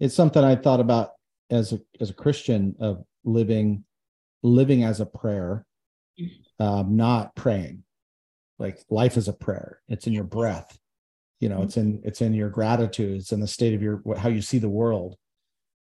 It's 0.00 0.14
something 0.14 0.42
I 0.42 0.56
thought 0.56 0.80
about 0.80 1.10
as 1.50 1.72
a 1.72 1.80
as 2.00 2.10
a 2.10 2.14
Christian 2.14 2.74
of 2.80 3.04
living 3.24 3.84
living 4.42 4.84
as 4.84 5.00
a 5.00 5.06
prayer, 5.06 5.64
mm-hmm. 6.18 6.62
um, 6.64 6.96
not 6.96 7.34
praying. 7.36 7.84
Like 8.58 8.78
life 8.88 9.16
is 9.16 9.28
a 9.28 9.32
prayer. 9.32 9.80
It's 9.88 10.06
in 10.06 10.12
your 10.12 10.24
breath. 10.24 10.78
You 11.40 11.50
know, 11.50 11.56
mm-hmm. 11.56 11.64
it's 11.64 11.76
in 11.76 12.00
it's 12.04 12.20
in 12.22 12.32
your 12.32 12.48
gratitude. 12.48 13.20
It's 13.20 13.32
in 13.32 13.40
the 13.40 13.46
state 13.46 13.74
of 13.74 13.82
your 13.82 14.02
how 14.16 14.30
you 14.30 14.42
see 14.42 14.58
the 14.58 14.68
world. 14.68 15.16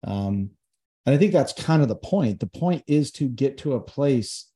Um, 0.03 0.51
and 1.05 1.15
I 1.15 1.17
think 1.17 1.33
that's 1.33 1.53
kind 1.53 1.81
of 1.81 1.87
the 1.87 1.95
point. 1.95 2.39
The 2.39 2.47
point 2.47 2.83
is 2.87 3.11
to 3.13 3.27
get 3.27 3.57
to 3.59 3.73
a 3.73 3.81
place 3.81 4.47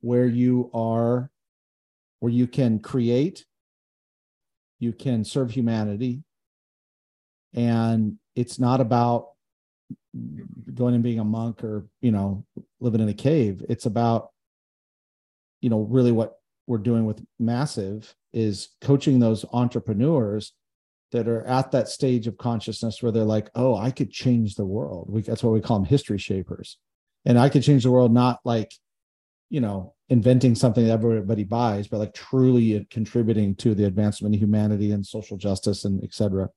where 0.00 0.26
you 0.26 0.70
are 0.72 1.30
where 2.20 2.32
you 2.32 2.46
can 2.46 2.78
create, 2.78 3.44
you 4.78 4.92
can 4.92 5.24
serve 5.24 5.50
humanity, 5.50 6.22
and 7.54 8.18
it's 8.34 8.58
not 8.58 8.80
about 8.80 9.28
going 10.74 10.94
and 10.94 11.02
being 11.02 11.18
a 11.18 11.24
monk 11.24 11.62
or 11.64 11.86
you 12.00 12.10
know 12.10 12.44
living 12.80 13.00
in 13.00 13.08
a 13.08 13.14
cave 13.14 13.62
it's 13.68 13.86
about 13.86 14.30
you 15.60 15.70
know 15.70 15.80
really 15.82 16.12
what 16.12 16.38
we're 16.66 16.78
doing 16.78 17.04
with 17.04 17.24
massive 17.38 18.14
is 18.32 18.68
coaching 18.80 19.18
those 19.18 19.44
entrepreneurs 19.52 20.52
that 21.12 21.28
are 21.28 21.44
at 21.46 21.70
that 21.70 21.88
stage 21.88 22.26
of 22.26 22.36
consciousness 22.36 23.02
where 23.02 23.12
they're 23.12 23.24
like 23.24 23.50
oh 23.54 23.76
i 23.76 23.90
could 23.90 24.10
change 24.10 24.54
the 24.54 24.66
world. 24.66 25.06
We, 25.08 25.22
that's 25.22 25.42
what 25.42 25.52
we 25.52 25.60
call 25.60 25.78
them 25.78 25.88
history 25.88 26.18
shapers. 26.18 26.78
And 27.24 27.38
i 27.38 27.48
could 27.48 27.62
change 27.62 27.84
the 27.84 27.90
world 27.90 28.12
not 28.12 28.40
like 28.44 28.72
you 29.50 29.60
know 29.60 29.94
inventing 30.08 30.54
something 30.54 30.86
that 30.86 30.92
everybody 30.92 31.44
buys 31.44 31.88
but 31.88 31.98
like 31.98 32.14
truly 32.14 32.86
contributing 32.90 33.54
to 33.56 33.74
the 33.74 33.84
advancement 33.84 34.34
of 34.34 34.40
humanity 34.40 34.92
and 34.92 35.04
social 35.04 35.36
justice 35.36 35.84
and 35.84 36.02
etc 36.04 36.48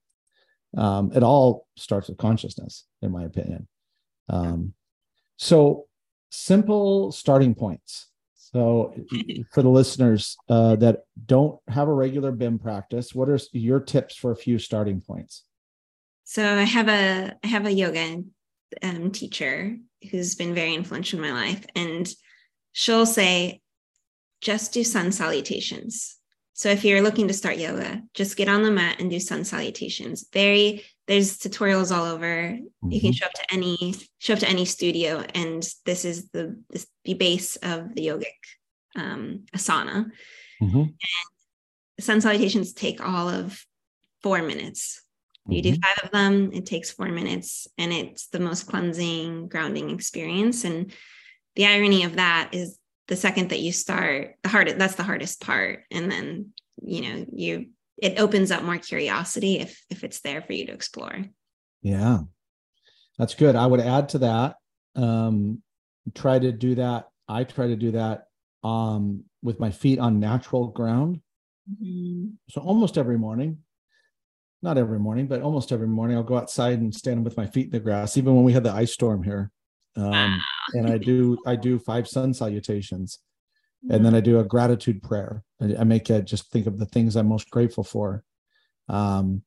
um, 0.78 1.12
it 1.16 1.24
all 1.24 1.68
starts 1.78 2.10
with 2.10 2.18
consciousness 2.18 2.86
in 3.02 3.12
my 3.12 3.24
opinion. 3.24 3.68
Um, 4.28 4.74
so 5.38 5.88
simple 6.30 7.12
starting 7.12 7.56
points 7.56 8.09
so 8.52 8.94
for 9.54 9.62
the 9.62 9.70
listeners 9.70 10.38
uh, 10.50 10.76
that 10.76 11.04
don't 11.26 11.60
have 11.68 11.88
a 11.88 11.94
regular 11.94 12.32
bim 12.32 12.60
practice 12.60 13.14
what 13.14 13.30
are 13.30 13.40
your 13.52 13.80
tips 13.80 14.16
for 14.16 14.32
a 14.32 14.36
few 14.36 14.58
starting 14.58 15.02
points 15.02 15.46
so 16.24 16.44
i 16.56 16.64
have 16.64 16.88
a 16.88 17.34
i 17.44 17.48
have 17.48 17.66
a 17.66 17.72
yoga 17.72 18.22
um, 18.84 19.12
teacher 19.12 19.78
who's 20.12 20.36
been 20.36 20.54
very 20.54 20.74
influential 20.74 21.20
in 21.20 21.30
my 21.30 21.34
life 21.34 21.66
and 21.76 22.08
she'll 22.72 23.06
say, 23.06 23.62
just 24.42 24.74
do 24.74 24.84
sun 24.84 25.12
salutations. 25.12 26.18
So 26.60 26.68
if 26.68 26.84
you're 26.84 27.02
looking 27.02 27.30
to 27.30 27.34
start 27.34 27.56
yoga, 27.56 28.02
just 28.14 28.36
get 28.36 28.50
on 28.50 28.64
the 28.64 28.70
mat 28.70 29.00
and 29.00 29.10
do 29.10 29.18
sun 29.22 29.46
salutations. 29.46 30.26
Very 30.34 30.84
there's 31.08 31.38
tutorials 31.38 31.96
all 31.96 32.04
over. 32.04 32.26
Mm-hmm. 32.26 32.92
You 32.92 33.00
can 33.00 33.12
mm-hmm. 33.12 33.16
show 33.16 33.28
up 33.28 33.32
to 33.32 33.54
any 33.54 33.96
show 34.18 34.34
up 34.34 34.40
to 34.40 34.50
any 34.50 34.66
studio, 34.66 35.24
and 35.34 35.66
this 35.86 36.04
is 36.04 36.28
the 36.32 36.62
this, 36.70 36.86
the 37.06 37.14
base 37.14 37.56
of 37.56 37.96
the 37.96 38.08
yogic 38.08 38.36
um, 38.98 39.46
asana. 39.56 40.12
Mm-hmm. 40.62 40.82
And 40.82 42.02
sun 42.02 42.20
salutations 42.20 42.74
take 42.74 43.00
all 43.00 43.30
of 43.30 43.66
four 44.22 44.42
minutes. 44.42 45.02
You 45.48 45.62
do 45.62 45.78
five 45.82 46.04
of 46.04 46.12
them, 46.12 46.52
it 46.52 46.66
takes 46.66 46.92
four 46.92 47.08
minutes, 47.08 47.70
and 47.78 47.94
it's 47.94 48.28
the 48.28 48.42
most 48.42 48.68
cleansing, 48.68 49.48
grounding 49.48 49.92
experience. 49.92 50.66
And 50.66 50.92
the 51.56 51.68
irony 51.68 52.04
of 52.04 52.18
that 52.18 52.50
is 52.52 52.79
the 53.10 53.16
second 53.16 53.50
that 53.50 53.60
you 53.60 53.72
start, 53.72 54.36
the 54.44 54.50
hardest 54.50 54.78
that's 54.78 54.96
the 54.96 55.04
hardest 55.04 55.42
part. 55.42 55.84
And 55.92 56.10
then, 56.10 56.54
you 56.82 57.02
know, 57.02 57.26
you 57.34 57.70
it 57.98 58.20
opens 58.20 58.52
up 58.52 58.64
more 58.64 58.78
curiosity 58.78 59.60
if 59.60 59.84
if 59.90 60.04
it's 60.04 60.22
there 60.22 60.42
for 60.42 60.54
you 60.54 60.68
to 60.68 60.72
explore. 60.72 61.26
Yeah. 61.82 62.20
That's 63.18 63.34
good. 63.34 63.56
I 63.56 63.66
would 63.66 63.82
add 63.82 64.10
to 64.10 64.20
that. 64.20 64.56
Um, 64.96 65.62
try 66.16 66.40
to 66.40 66.52
do 66.52 66.76
that. 66.76 67.10
I 67.28 67.44
try 67.44 67.68
to 67.68 67.76
do 67.76 67.92
that 67.92 68.28
um, 68.64 69.26
with 69.42 69.60
my 69.60 69.72
feet 69.72 70.00
on 70.00 70.20
natural 70.20 70.68
ground. 70.68 71.20
Mm-hmm. 71.70 72.28
So 72.50 72.62
almost 72.62 72.98
every 72.98 73.18
morning, 73.18 73.60
not 74.62 74.78
every 74.78 75.00
morning, 75.00 75.28
but 75.28 75.42
almost 75.42 75.72
every 75.72 75.88
morning, 75.88 76.16
I'll 76.16 76.24
go 76.24 76.38
outside 76.38 76.80
and 76.80 76.94
stand 76.94 77.26
with 77.26 77.38
my 77.38 77.48
feet 77.48 77.66
in 77.66 77.72
the 77.72 77.80
grass. 77.80 78.18
Even 78.18 78.36
when 78.36 78.46
we 78.46 78.54
had 78.54 78.64
the 78.64 78.72
ice 78.72 78.94
storm 78.94 79.24
here, 79.24 79.52
um, 79.98 80.12
wow. 80.12 80.38
And 80.74 80.90
I 80.90 80.98
do 80.98 81.38
I 81.46 81.56
do 81.56 81.80
five 81.80 82.08
sun 82.08 82.34
salutations, 82.34 83.20
and 83.90 84.06
then 84.06 84.16
I 84.16 84.20
do 84.20 84.40
a 84.40 84.44
gratitude 84.44 85.02
prayer. 85.02 85.44
I, 85.62 85.76
I 85.80 85.84
make 85.84 86.10
it 86.10 86.26
just 86.26 86.52
think 86.52 86.68
of 86.68 86.78
the 86.78 86.86
things 86.86 87.16
I'm 87.16 87.28
most 87.28 87.50
grateful 87.50 87.84
for. 87.84 88.24
Um, 88.88 89.44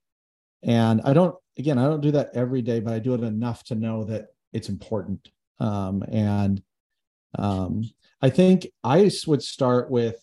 and 0.62 1.00
I 1.04 1.12
don't 1.12 1.34
again 1.58 1.78
I 1.78 1.84
don't 1.84 2.00
do 2.00 2.12
that 2.12 2.30
every 2.34 2.62
day, 2.62 2.80
but 2.80 2.92
I 2.92 2.98
do 2.98 3.14
it 3.14 3.22
enough 3.22 3.64
to 3.64 3.74
know 3.74 4.04
that 4.04 4.28
it's 4.52 4.68
important. 4.68 5.28
Um, 5.58 6.04
and 6.10 6.62
um, 7.38 7.84
I 8.20 8.30
think 8.30 8.66
I 8.84 9.10
would 9.26 9.42
start 9.42 9.90
with 9.90 10.22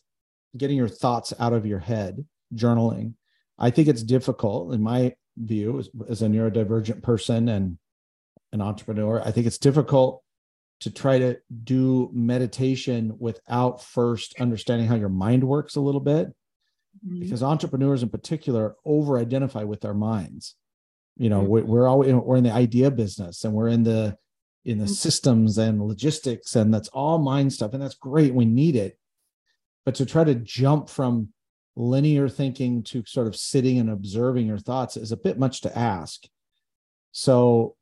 getting 0.57 0.77
your 0.77 0.87
thoughts 0.87 1.33
out 1.39 1.53
of 1.53 1.65
your 1.65 1.79
head, 1.79 2.25
journaling. 2.53 3.13
I 3.57 3.69
think 3.71 3.87
it's 3.87 4.03
difficult, 4.03 4.73
in 4.73 4.81
my 4.81 5.15
view, 5.37 5.79
as, 5.79 5.89
as 6.07 6.21
a 6.21 6.27
neurodivergent 6.27 7.03
person 7.03 7.49
and 7.49 7.77
an 8.51 8.61
entrepreneur. 8.61 9.21
I 9.23 9.31
think 9.31 9.47
it's 9.47 9.57
difficult 9.57 10.23
to 10.81 10.91
try 10.91 11.19
to 11.19 11.37
do 11.63 12.09
meditation 12.13 13.15
without 13.19 13.83
first 13.83 14.39
understanding 14.39 14.87
how 14.87 14.95
your 14.95 15.09
mind 15.09 15.43
works 15.43 15.75
a 15.75 15.81
little 15.81 16.01
bit 16.01 16.27
mm-hmm. 16.27 17.19
because 17.19 17.43
entrepreneurs 17.43 18.03
in 18.03 18.09
particular 18.09 18.75
over 18.85 19.17
identify 19.19 19.63
with 19.63 19.81
their 19.81 19.93
minds 19.93 20.55
you 21.17 21.29
know 21.29 21.41
mm-hmm. 21.41 21.67
we're, 21.67 21.87
all 21.87 21.99
we're 21.99 22.37
in 22.37 22.43
the 22.43 22.51
idea 22.51 22.89
business 22.89 23.43
and 23.43 23.53
we're 23.53 23.67
in 23.67 23.83
the 23.83 24.17
in 24.65 24.77
the 24.77 24.85
mm-hmm. 24.85 24.93
systems 24.93 25.57
and 25.57 25.81
logistics 25.81 26.55
and 26.55 26.73
that's 26.73 26.89
all 26.89 27.17
mind 27.17 27.51
stuff 27.51 27.73
and 27.73 27.81
that's 27.81 27.95
great 27.95 28.33
we 28.33 28.45
need 28.45 28.75
it 28.75 28.97
but 29.85 29.95
to 29.95 30.05
try 30.05 30.23
to 30.23 30.35
jump 30.35 30.89
from 30.89 31.29
linear 31.75 32.27
thinking 32.27 32.83
to 32.83 33.03
sort 33.05 33.27
of 33.27 33.35
sitting 33.35 33.79
and 33.79 33.89
observing 33.89 34.45
your 34.45 34.57
thoughts 34.57 34.97
is 34.97 35.11
a 35.11 35.17
bit 35.17 35.39
much 35.39 35.61
to 35.61 35.77
ask 35.77 36.23
so 37.11 37.75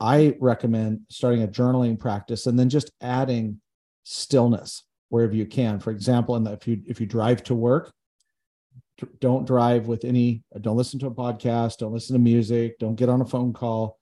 i 0.00 0.36
recommend 0.40 1.00
starting 1.08 1.42
a 1.42 1.48
journaling 1.48 1.98
practice 1.98 2.46
and 2.46 2.58
then 2.58 2.68
just 2.68 2.90
adding 3.00 3.60
stillness 4.04 4.84
wherever 5.08 5.34
you 5.34 5.46
can 5.46 5.78
for 5.78 5.90
example 5.90 6.36
and 6.36 6.46
if 6.48 6.66
you 6.66 6.80
if 6.86 7.00
you 7.00 7.06
drive 7.06 7.42
to 7.42 7.54
work 7.54 7.92
don't 9.20 9.46
drive 9.46 9.86
with 9.86 10.04
any 10.04 10.42
don't 10.60 10.76
listen 10.76 10.98
to 11.00 11.06
a 11.06 11.10
podcast 11.10 11.78
don't 11.78 11.92
listen 11.92 12.14
to 12.14 12.20
music 12.20 12.78
don't 12.78 12.94
get 12.94 13.08
on 13.08 13.20
a 13.20 13.24
phone 13.24 13.52
call 13.52 13.98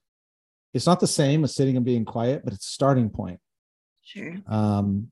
it's 0.74 0.86
not 0.86 1.00
the 1.00 1.06
same 1.06 1.44
as 1.44 1.54
sitting 1.54 1.76
and 1.76 1.84
being 1.84 2.04
quiet, 2.04 2.42
but 2.44 2.52
it's 2.52 2.66
a 2.66 2.72
starting 2.72 3.10
point. 3.10 3.40
Sure. 4.02 4.36
Um, 4.46 5.10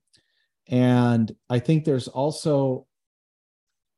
and 0.68 1.34
I 1.48 1.58
think 1.58 1.84
there's 1.84 2.08
also 2.08 2.86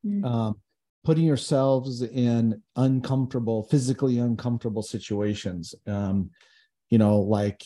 mm. 0.05 0.25
um, 0.25 0.59
putting 1.03 1.25
yourselves 1.25 2.01
in 2.01 2.61
uncomfortable, 2.75 3.63
physically 3.63 4.19
uncomfortable 4.19 4.83
situations. 4.83 5.73
Um, 5.87 6.31
you 6.93 6.99
know, 6.99 7.21
like 7.21 7.65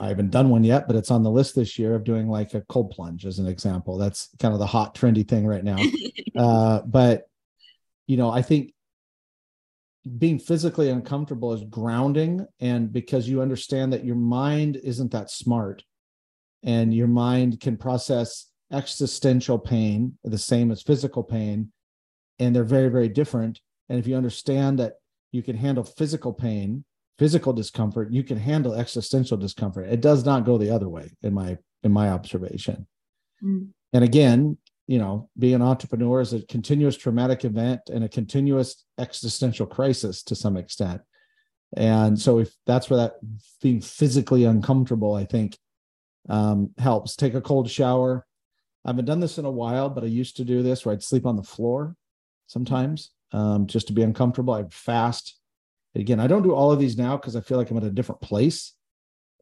I 0.00 0.08
haven't 0.08 0.32
done 0.32 0.50
one 0.50 0.64
yet, 0.64 0.88
but 0.88 0.96
it's 0.96 1.12
on 1.12 1.22
the 1.22 1.30
list 1.30 1.54
this 1.54 1.78
year 1.78 1.94
of 1.94 2.02
doing 2.02 2.28
like 2.28 2.52
a 2.52 2.62
cold 2.62 2.90
plunge 2.90 3.24
as 3.24 3.38
an 3.38 3.46
example. 3.46 3.96
That's 3.96 4.28
kind 4.40 4.52
of 4.52 4.58
the 4.58 4.66
hot, 4.66 4.96
trendy 4.96 5.26
thing 5.26 5.46
right 5.46 5.62
now. 5.62 5.78
uh, 6.36 6.82
but 6.82 7.28
you 8.08 8.16
know, 8.16 8.28
I 8.28 8.42
think 8.42 8.74
being 10.18 10.40
physically 10.40 10.88
uncomfortable 10.88 11.52
is 11.52 11.62
grounding 11.62 12.44
and 12.58 12.92
because 12.92 13.28
you 13.28 13.40
understand 13.40 13.92
that 13.92 14.04
your 14.04 14.16
mind 14.16 14.80
isn't 14.82 15.12
that 15.12 15.30
smart 15.30 15.84
and 16.64 16.92
your 16.92 17.06
mind 17.06 17.60
can 17.60 17.76
process 17.76 18.46
existential 18.72 19.60
pain 19.60 20.18
the 20.24 20.38
same 20.38 20.72
as 20.72 20.82
physical 20.82 21.22
pain 21.22 21.70
and 22.40 22.56
they're 22.56 22.64
very 22.64 22.88
very 22.88 23.08
different 23.08 23.60
and 23.88 23.98
if 23.98 24.06
you 24.06 24.16
understand 24.16 24.78
that 24.78 24.94
you 25.32 25.42
can 25.42 25.56
handle 25.56 25.84
physical 25.84 26.32
pain 26.32 26.82
physical 27.20 27.52
discomfort 27.52 28.10
you 28.10 28.24
can 28.24 28.38
handle 28.38 28.74
existential 28.74 29.36
discomfort 29.36 29.86
it 29.88 30.00
does 30.00 30.24
not 30.24 30.44
go 30.44 30.58
the 30.58 30.74
other 30.76 30.88
way 30.88 31.06
in 31.22 31.32
my 31.32 31.56
in 31.82 31.92
my 31.92 32.10
observation 32.10 32.86
mm. 33.44 33.68
and 33.92 34.02
again 34.02 34.56
you 34.90 34.98
know, 34.98 35.30
being 35.38 35.54
an 35.54 35.62
entrepreneur 35.62 36.20
is 36.20 36.32
a 36.32 36.44
continuous 36.46 36.96
traumatic 36.96 37.44
event 37.44 37.82
and 37.92 38.02
a 38.02 38.08
continuous 38.08 38.84
existential 38.98 39.64
crisis 39.64 40.20
to 40.24 40.34
some 40.34 40.56
extent. 40.56 41.00
And 41.76 42.20
so 42.20 42.40
if 42.40 42.52
that's 42.66 42.90
where 42.90 42.96
that 42.96 43.12
being 43.62 43.80
physically 43.80 44.42
uncomfortable, 44.42 45.14
I 45.14 45.26
think 45.26 45.56
um, 46.28 46.70
helps. 46.76 47.14
Take 47.14 47.34
a 47.34 47.40
cold 47.40 47.70
shower. 47.70 48.26
I 48.84 48.88
haven't 48.88 49.04
done 49.04 49.20
this 49.20 49.38
in 49.38 49.44
a 49.44 49.50
while, 49.50 49.90
but 49.90 50.02
I 50.02 50.08
used 50.08 50.36
to 50.38 50.44
do 50.44 50.60
this 50.60 50.84
where 50.84 50.92
I'd 50.92 51.04
sleep 51.04 51.24
on 51.24 51.36
the 51.36 51.44
floor 51.44 51.94
sometimes 52.48 53.12
um, 53.30 53.68
just 53.68 53.86
to 53.86 53.92
be 53.92 54.02
uncomfortable. 54.02 54.54
I'd 54.54 54.74
fast. 54.74 55.38
Again, 55.94 56.20
I 56.20 56.26
don't 56.26 56.42
do 56.42 56.54
all 56.54 56.70
of 56.72 56.78
these 56.78 56.96
now 56.96 57.16
because 57.16 57.36
I 57.36 57.40
feel 57.40 57.58
like 57.58 57.70
I'm 57.70 57.76
at 57.76 57.84
a 57.84 57.90
different 57.90 58.20
place 58.20 58.74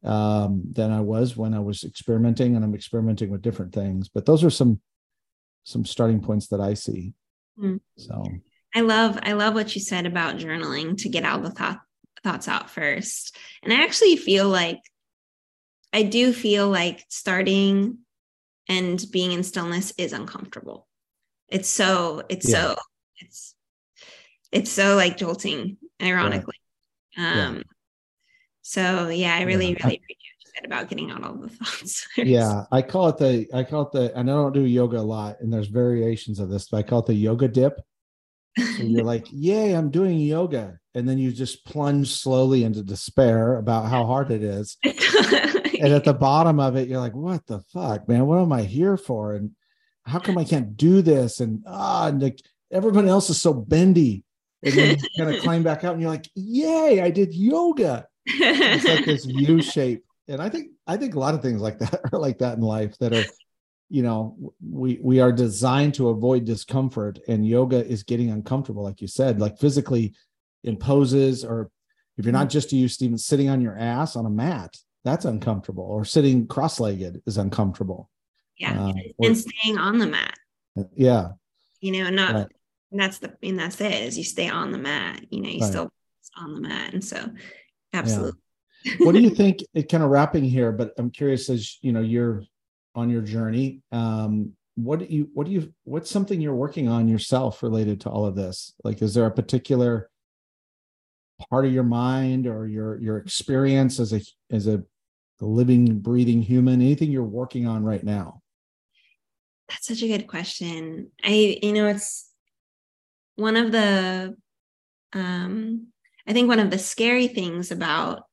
um, 0.03 0.63
than 0.71 0.91
I 0.91 1.01
was 1.01 1.37
when 1.37 1.53
I 1.53 1.59
was 1.59 1.83
experimenting, 1.83 2.55
and 2.55 2.65
I'm 2.65 2.73
experimenting 2.73 3.29
with 3.29 3.41
different 3.41 3.73
things. 3.73 4.09
But 4.09 4.25
those 4.25 4.43
are 4.43 4.49
some 4.49 4.81
some 5.63 5.85
starting 5.85 6.21
points 6.21 6.47
that 6.47 6.61
I 6.61 6.73
see. 6.73 7.13
Mm. 7.59 7.79
So 7.97 8.23
I 8.75 8.81
love 8.81 9.19
I 9.21 9.33
love 9.33 9.53
what 9.53 9.75
you 9.75 9.81
said 9.81 10.05
about 10.05 10.37
journaling 10.37 10.97
to 10.99 11.09
get 11.09 11.25
all 11.25 11.39
the 11.39 11.51
thought, 11.51 11.79
thoughts 12.23 12.47
out 12.47 12.69
first. 12.69 13.37
And 13.61 13.73
I 13.73 13.83
actually 13.83 14.15
feel 14.15 14.47
like 14.47 14.79
I 15.91 16.03
do 16.03 16.33
feel 16.33 16.69
like 16.69 17.03
starting 17.09 17.99
and 18.67 19.03
being 19.11 19.31
in 19.31 19.43
stillness 19.43 19.93
is 19.97 20.13
uncomfortable. 20.13 20.87
It's 21.47 21.69
so 21.69 22.23
it's 22.29 22.47
yeah. 22.49 22.55
so 22.55 22.75
it's 23.17 23.55
it's 24.51 24.71
so 24.71 24.95
like 24.95 25.17
jolting 25.17 25.77
ironically. 26.01 26.55
Yeah. 27.17 27.47
Um 27.47 27.55
yeah. 27.57 27.63
so 28.61 29.07
yeah, 29.09 29.35
I 29.35 29.41
really 29.41 29.67
really 29.67 29.73
appreciate 29.73 30.03
about 30.65 30.89
getting 30.89 31.11
out 31.11 31.23
all 31.23 31.35
the 31.35 31.49
thoughts. 31.49 32.07
yeah, 32.17 32.65
I 32.71 32.81
call 32.81 33.09
it 33.09 33.17
the 33.17 33.47
I 33.53 33.63
call 33.63 33.83
it 33.83 33.91
the 33.91 34.17
and 34.17 34.29
I 34.29 34.33
don't 34.33 34.53
do 34.53 34.65
yoga 34.65 34.97
a 34.97 35.01
lot, 35.01 35.37
and 35.39 35.51
there's 35.51 35.67
variations 35.67 36.39
of 36.39 36.49
this, 36.49 36.67
but 36.69 36.77
I 36.77 36.83
call 36.83 36.99
it 36.99 37.05
the 37.07 37.13
yoga 37.13 37.47
dip. 37.47 37.79
So 38.57 38.83
you're 38.83 39.03
like, 39.03 39.27
yay, 39.31 39.73
I'm 39.73 39.89
doing 39.89 40.19
yoga. 40.19 40.79
And 40.95 41.07
then 41.07 41.17
you 41.17 41.31
just 41.31 41.65
plunge 41.65 42.11
slowly 42.11 42.63
into 42.63 42.83
despair 42.83 43.57
about 43.57 43.89
how 43.89 44.05
hard 44.05 44.31
it 44.31 44.43
is. 44.43 44.77
and 44.83 45.93
at 45.93 46.03
the 46.03 46.13
bottom 46.19 46.59
of 46.59 46.75
it, 46.75 46.87
you're 46.87 46.99
like, 46.99 47.15
what 47.15 47.45
the 47.45 47.61
fuck, 47.71 48.09
man? 48.09 48.25
What 48.25 48.39
am 48.39 48.51
I 48.51 48.63
here 48.63 48.97
for? 48.97 49.35
And 49.35 49.51
how 50.05 50.19
come 50.19 50.37
I 50.37 50.43
can't 50.43 50.75
do 50.75 51.01
this? 51.01 51.39
And 51.39 51.63
ah, 51.67 52.07
and 52.07 52.21
like 52.21 52.41
everyone 52.71 53.07
else 53.07 53.29
is 53.29 53.39
so 53.39 53.53
bendy. 53.53 54.23
And 54.63 54.73
then 54.73 54.97
you 54.97 55.07
kind 55.25 55.35
of 55.35 55.41
climb 55.41 55.63
back 55.63 55.83
out 55.83 55.93
and 55.93 56.01
you're 56.01 56.11
like, 56.11 56.29
yay, 56.35 57.01
I 57.01 57.09
did 57.09 57.33
yoga. 57.33 58.07
It's 58.25 58.85
like 58.85 59.05
this 59.05 59.25
U 59.27 59.61
shape 59.61 60.03
and 60.29 60.41
i 60.41 60.47
think 60.47 60.71
i 60.87 60.95
think 60.95 61.15
a 61.15 61.19
lot 61.19 61.33
of 61.33 61.41
things 61.41 61.59
like 61.59 61.79
that 61.79 61.99
are 62.13 62.19
like 62.19 62.37
that 62.37 62.57
in 62.57 62.63
life 62.63 62.97
that 62.99 63.13
are 63.13 63.25
you 63.89 64.03
know 64.03 64.53
we 64.61 64.99
we 65.01 65.19
are 65.19 65.31
designed 65.31 65.93
to 65.95 66.09
avoid 66.09 66.45
discomfort 66.45 67.19
and 67.27 67.45
yoga 67.45 67.85
is 67.85 68.03
getting 68.03 68.29
uncomfortable 68.29 68.83
like 68.83 69.01
you 69.01 69.07
said 69.07 69.41
like 69.41 69.57
physically 69.57 70.13
in 70.63 70.77
poses 70.77 71.43
or 71.43 71.69
if 72.17 72.25
you're 72.25 72.31
not 72.31 72.43
mm-hmm. 72.43 72.49
just 72.49 72.71
used 72.71 72.99
to 72.99 73.05
even 73.05 73.17
sitting 73.17 73.49
on 73.49 73.59
your 73.59 73.77
ass 73.77 74.15
on 74.15 74.25
a 74.25 74.29
mat 74.29 74.77
that's 75.03 75.25
uncomfortable 75.25 75.83
or 75.83 76.05
sitting 76.05 76.45
cross-legged 76.47 77.21
is 77.25 77.37
uncomfortable 77.37 78.09
yeah 78.57 78.79
uh, 78.79 78.93
and 79.21 79.37
staying 79.37 79.77
on 79.77 79.97
the 79.97 80.05
mat 80.05 80.37
yeah 80.95 81.29
you 81.81 81.91
know 81.91 82.09
not 82.09 82.35
right. 82.35 82.47
That's 82.91 83.19
the 83.19 83.35
and 83.43 83.59
that's 83.59 83.79
it 83.81 83.91
is 83.91 84.17
you 84.17 84.23
stay 84.23 84.49
on 84.49 84.71
the 84.71 84.77
mat 84.77 85.23
you 85.29 85.41
know 85.41 85.49
you 85.49 85.59
right. 85.59 85.69
still 85.69 85.89
on 86.37 86.53
the 86.53 86.61
mat 86.61 86.93
and 86.93 87.03
so 87.03 87.29
absolutely. 87.93 88.39
What 88.99 89.13
do 89.13 89.19
you 89.19 89.29
think 89.35 89.59
it 89.73 89.89
kind 89.89 90.03
of 90.03 90.09
wrapping 90.09 90.43
here 90.43 90.71
but 90.71 90.93
i'm 90.97 91.11
curious 91.11 91.49
as 91.49 91.77
you 91.81 91.91
know 91.91 92.01
you're 92.01 92.43
on 92.95 93.09
your 93.09 93.21
journey 93.21 93.81
um 93.91 94.53
what 94.83 94.99
do 94.99 95.05
you 95.09 95.29
what 95.33 95.45
do 95.45 95.51
you 95.51 95.73
what's 95.83 96.09
something 96.09 96.39
you're 96.39 96.55
working 96.55 96.87
on 96.87 97.07
yourself 97.07 97.61
related 97.63 98.01
to 98.01 98.09
all 98.09 98.25
of 98.25 98.35
this? 98.35 98.73
Like 98.83 99.01
is 99.01 99.13
there 99.13 99.25
a 99.25 99.31
particular 99.31 100.09
part 101.49 101.65
of 101.65 101.73
your 101.73 101.83
mind 101.83 102.47
or 102.47 102.67
your 102.67 102.99
your 102.99 103.17
experience 103.17 103.99
as 103.99 104.13
a 104.13 104.21
as 104.51 104.67
a 104.67 104.83
living 105.41 105.99
breathing 105.99 106.41
human 106.41 106.81
anything 106.81 107.11
you're 107.11 107.23
working 107.23 107.67
on 107.67 107.83
right 107.83 108.03
now? 108.03 108.41
That's 109.67 109.87
such 109.87 110.01
a 110.01 110.07
good 110.07 110.27
question. 110.27 111.11
I 111.23 111.59
you 111.61 111.73
know 111.73 111.87
it's 111.87 112.28
one 113.39 113.55
of 113.55 113.71
the 113.71 114.35
um 115.13 115.87
I 116.27 116.33
think 116.33 116.47
one 116.47 116.59
of 116.59 116.69
the 116.69 116.77
scary 116.77 117.27
things 117.27 117.71
about 117.71 118.23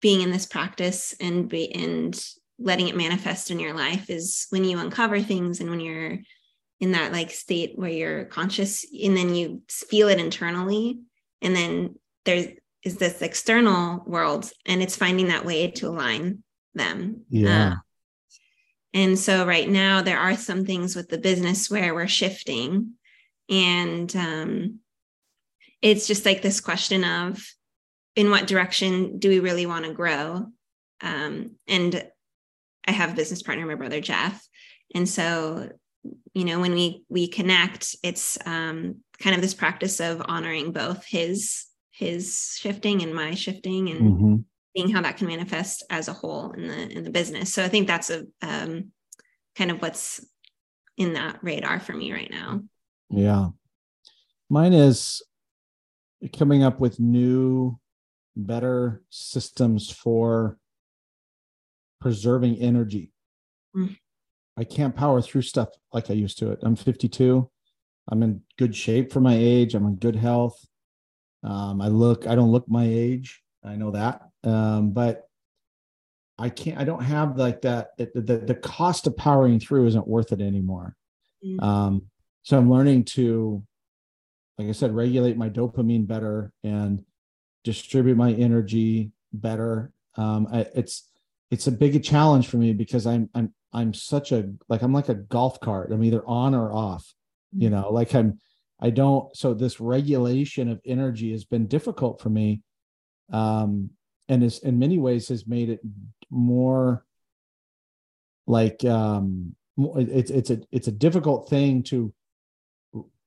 being 0.00 0.22
in 0.22 0.30
this 0.30 0.46
practice 0.46 1.14
and 1.20 1.48
be 1.48 1.72
and 1.72 2.20
letting 2.58 2.88
it 2.88 2.96
manifest 2.96 3.50
in 3.50 3.60
your 3.60 3.74
life 3.74 4.10
is 4.10 4.46
when 4.50 4.64
you 4.64 4.78
uncover 4.78 5.20
things 5.20 5.60
and 5.60 5.70
when 5.70 5.80
you're 5.80 6.18
in 6.80 6.92
that 6.92 7.12
like 7.12 7.30
state 7.30 7.72
where 7.76 7.90
you're 7.90 8.24
conscious 8.24 8.84
and 9.02 9.16
then 9.16 9.34
you 9.34 9.62
feel 9.68 10.08
it 10.08 10.18
internally 10.18 10.98
and 11.42 11.54
then 11.54 11.94
there's 12.24 12.46
is 12.84 12.96
this 12.98 13.22
external 13.22 14.02
world 14.06 14.50
and 14.66 14.82
it's 14.82 14.96
finding 14.96 15.28
that 15.28 15.44
way 15.44 15.70
to 15.70 15.88
align 15.88 16.42
them. 16.74 17.22
Yeah. 17.30 17.72
Uh, 17.72 17.74
and 18.92 19.18
so 19.18 19.46
right 19.46 19.68
now 19.68 20.02
there 20.02 20.18
are 20.18 20.36
some 20.36 20.66
things 20.66 20.94
with 20.94 21.08
the 21.08 21.18
business 21.18 21.70
where 21.70 21.94
we're 21.94 22.06
shifting 22.06 22.92
and 23.48 24.14
um, 24.16 24.80
it's 25.82 26.06
just 26.06 26.24
like 26.24 26.42
this 26.42 26.60
question 26.60 27.04
of 27.04 27.44
in 28.16 28.30
what 28.30 28.46
direction 28.46 29.18
do 29.18 29.28
we 29.28 29.40
really 29.40 29.66
want 29.66 29.84
to 29.84 29.92
grow? 29.92 30.46
Um, 31.00 31.56
and 31.68 32.06
i 32.86 32.92
have 32.92 33.12
a 33.12 33.16
business 33.16 33.42
partner 33.42 33.66
my 33.66 33.74
brother 33.74 34.00
jeff. 34.00 34.46
And 34.94 35.08
so 35.08 35.70
you 36.34 36.44
know 36.44 36.60
when 36.60 36.72
we 36.72 37.04
we 37.08 37.28
connect 37.28 37.96
it's 38.02 38.38
um, 38.46 38.96
kind 39.18 39.34
of 39.34 39.42
this 39.42 39.54
practice 39.54 40.00
of 40.00 40.22
honoring 40.26 40.72
both 40.72 41.04
his 41.06 41.66
his 41.90 42.56
shifting 42.58 43.02
and 43.02 43.14
my 43.14 43.34
shifting 43.34 43.88
and 43.90 44.00
mm-hmm. 44.00 44.36
seeing 44.76 44.90
how 44.90 45.02
that 45.02 45.16
can 45.16 45.26
manifest 45.26 45.84
as 45.90 46.08
a 46.08 46.12
whole 46.12 46.52
in 46.52 46.68
the 46.68 46.88
in 46.96 47.04
the 47.04 47.10
business. 47.10 47.52
So 47.52 47.64
i 47.64 47.68
think 47.68 47.86
that's 47.86 48.10
a 48.10 48.24
um, 48.42 48.92
kind 49.56 49.70
of 49.70 49.82
what's 49.82 50.24
in 50.96 51.14
that 51.14 51.38
radar 51.42 51.80
for 51.80 51.92
me 51.92 52.12
right 52.12 52.30
now 52.30 52.62
yeah. 53.18 53.48
Mine 54.50 54.72
is 54.72 55.22
coming 56.36 56.62
up 56.62 56.80
with 56.80 57.00
new 57.00 57.78
better 58.36 59.02
systems 59.10 59.90
for 59.90 60.58
preserving 62.00 62.56
energy. 62.56 63.10
Mm. 63.76 63.96
i 64.56 64.62
can't 64.62 64.94
power 64.94 65.20
through 65.20 65.42
stuff 65.42 65.68
like 65.92 66.08
i 66.08 66.12
used 66.12 66.38
to 66.38 66.52
it. 66.52 66.60
I'm 66.62 66.76
52 66.76 67.50
i'm 68.08 68.22
in 68.22 68.42
good 68.58 68.76
shape 68.76 69.12
for 69.12 69.20
my 69.20 69.34
age. 69.34 69.74
I'm 69.74 69.86
in 69.86 69.96
good 69.96 70.16
health. 70.16 70.64
Um, 71.42 71.80
i 71.80 71.88
look 71.88 72.26
i 72.26 72.34
don't 72.34 72.52
look 72.52 72.68
my 72.68 72.84
age. 72.84 73.42
I 73.64 73.76
know 73.76 73.90
that. 73.92 74.22
Um, 74.44 74.92
but 74.92 75.28
i 76.38 76.48
can't 76.48 76.78
i 76.78 76.84
don't 76.84 77.02
have 77.02 77.36
like 77.36 77.62
that 77.62 77.96
the, 77.96 78.10
the, 78.14 78.38
the 78.38 78.54
cost 78.56 79.06
of 79.06 79.16
powering 79.16 79.60
through 79.60 79.86
isn't 79.86 80.06
worth 80.06 80.32
it 80.32 80.40
anymore. 80.40 80.96
Mm. 81.44 81.62
um, 81.62 82.02
so 82.44 82.56
i'm 82.56 82.70
learning 82.70 83.04
to 83.04 83.62
like 84.56 84.68
i 84.68 84.72
said 84.72 84.94
regulate 84.94 85.36
my 85.36 85.50
dopamine 85.50 86.06
better 86.06 86.52
and 86.62 87.04
distribute 87.64 88.16
my 88.16 88.32
energy 88.32 89.10
better. 89.32 89.90
Um, 90.16 90.46
I, 90.52 90.66
it's 90.74 91.10
it's 91.50 91.66
a 91.66 91.72
big 91.72 92.02
challenge 92.04 92.46
for 92.48 92.56
me 92.56 92.72
because 92.72 93.06
i'm 93.06 93.28
i'm 93.34 93.52
i'm 93.72 93.92
such 93.92 94.30
a 94.32 94.50
like 94.68 94.82
i'm 94.82 94.92
like 94.92 95.08
a 95.08 95.14
golf 95.14 95.58
cart. 95.60 95.90
I'm 95.90 96.04
either 96.04 96.22
on 96.26 96.54
or 96.54 96.72
off 96.72 97.12
you 97.56 97.70
know 97.70 97.92
like 97.92 98.14
i'm 98.14 98.40
i 98.80 98.90
don't 98.90 99.34
so 99.36 99.54
this 99.54 99.80
regulation 99.80 100.68
of 100.68 100.80
energy 100.84 101.30
has 101.32 101.44
been 101.44 101.66
difficult 101.66 102.20
for 102.20 102.30
me 102.30 102.62
um 103.32 103.90
and 104.28 104.42
is 104.42 104.58
in 104.60 104.78
many 104.78 104.98
ways 104.98 105.28
has 105.28 105.46
made 105.46 105.70
it 105.70 105.80
more 106.30 107.04
like 108.46 108.84
um 108.84 109.54
it's 109.96 110.30
it's 110.30 110.50
a 110.50 110.60
it's 110.72 110.88
a 110.88 110.92
difficult 110.92 111.48
thing 111.48 111.82
to 111.82 112.12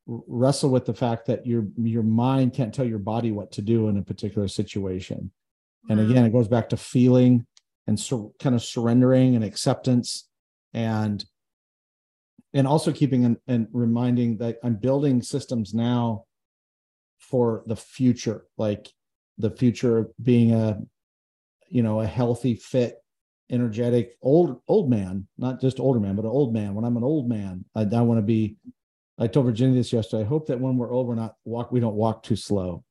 wrestle 0.07 0.69
with 0.69 0.85
the 0.85 0.93
fact 0.93 1.25
that 1.27 1.45
your 1.45 1.65
your 1.77 2.03
mind 2.03 2.53
can't 2.53 2.73
tell 2.73 2.85
your 2.87 2.99
body 2.99 3.31
what 3.31 3.51
to 3.51 3.61
do 3.61 3.89
in 3.89 3.97
a 3.97 4.01
particular 4.01 4.47
situation. 4.47 5.31
And 5.89 5.99
again 5.99 6.25
it 6.25 6.29
mm. 6.29 6.33
goes 6.33 6.47
back 6.47 6.69
to 6.69 6.77
feeling 6.77 7.45
and 7.87 7.99
so 7.99 8.33
kind 8.39 8.53
of 8.53 8.61
surrendering 8.61 9.35
and 9.35 9.43
acceptance 9.43 10.27
and 10.73 11.25
and 12.53 12.67
also 12.67 12.91
keeping 12.91 13.25
and, 13.25 13.37
and 13.47 13.67
reminding 13.71 14.37
that 14.37 14.57
i'm 14.63 14.75
building 14.75 15.21
systems 15.21 15.73
now 15.73 16.23
for 17.19 17.63
the 17.65 17.75
future 17.75 18.45
like 18.57 18.89
the 19.37 19.49
future 19.51 19.97
of 19.97 20.11
being 20.21 20.53
a 20.53 20.79
you 21.69 21.81
know 21.81 22.01
a 22.01 22.07
healthy 22.07 22.55
fit 22.55 22.97
energetic 23.49 24.17
old 24.21 24.61
old 24.67 24.89
man 24.89 25.25
not 25.37 25.59
just 25.61 25.79
older 25.79 25.99
man 25.99 26.15
but 26.15 26.25
an 26.25 26.31
old 26.31 26.53
man. 26.53 26.75
When 26.75 26.83
i'm 26.83 26.97
an 26.97 27.03
old 27.03 27.29
man 27.29 27.63
i, 27.75 27.81
I 27.81 28.01
want 28.01 28.17
to 28.17 28.23
be 28.23 28.57
I 29.19 29.27
told 29.27 29.45
Virginia 29.45 29.75
this 29.75 29.93
yesterday. 29.93 30.23
I 30.23 30.27
hope 30.27 30.47
that 30.47 30.59
when 30.59 30.77
we're 30.77 30.91
old, 30.91 31.07
we're 31.07 31.15
not 31.15 31.35
walk. 31.45 31.71
We 31.71 31.79
don't 31.79 31.95
walk 31.95 32.23
too 32.23 32.35
slow 32.35 32.83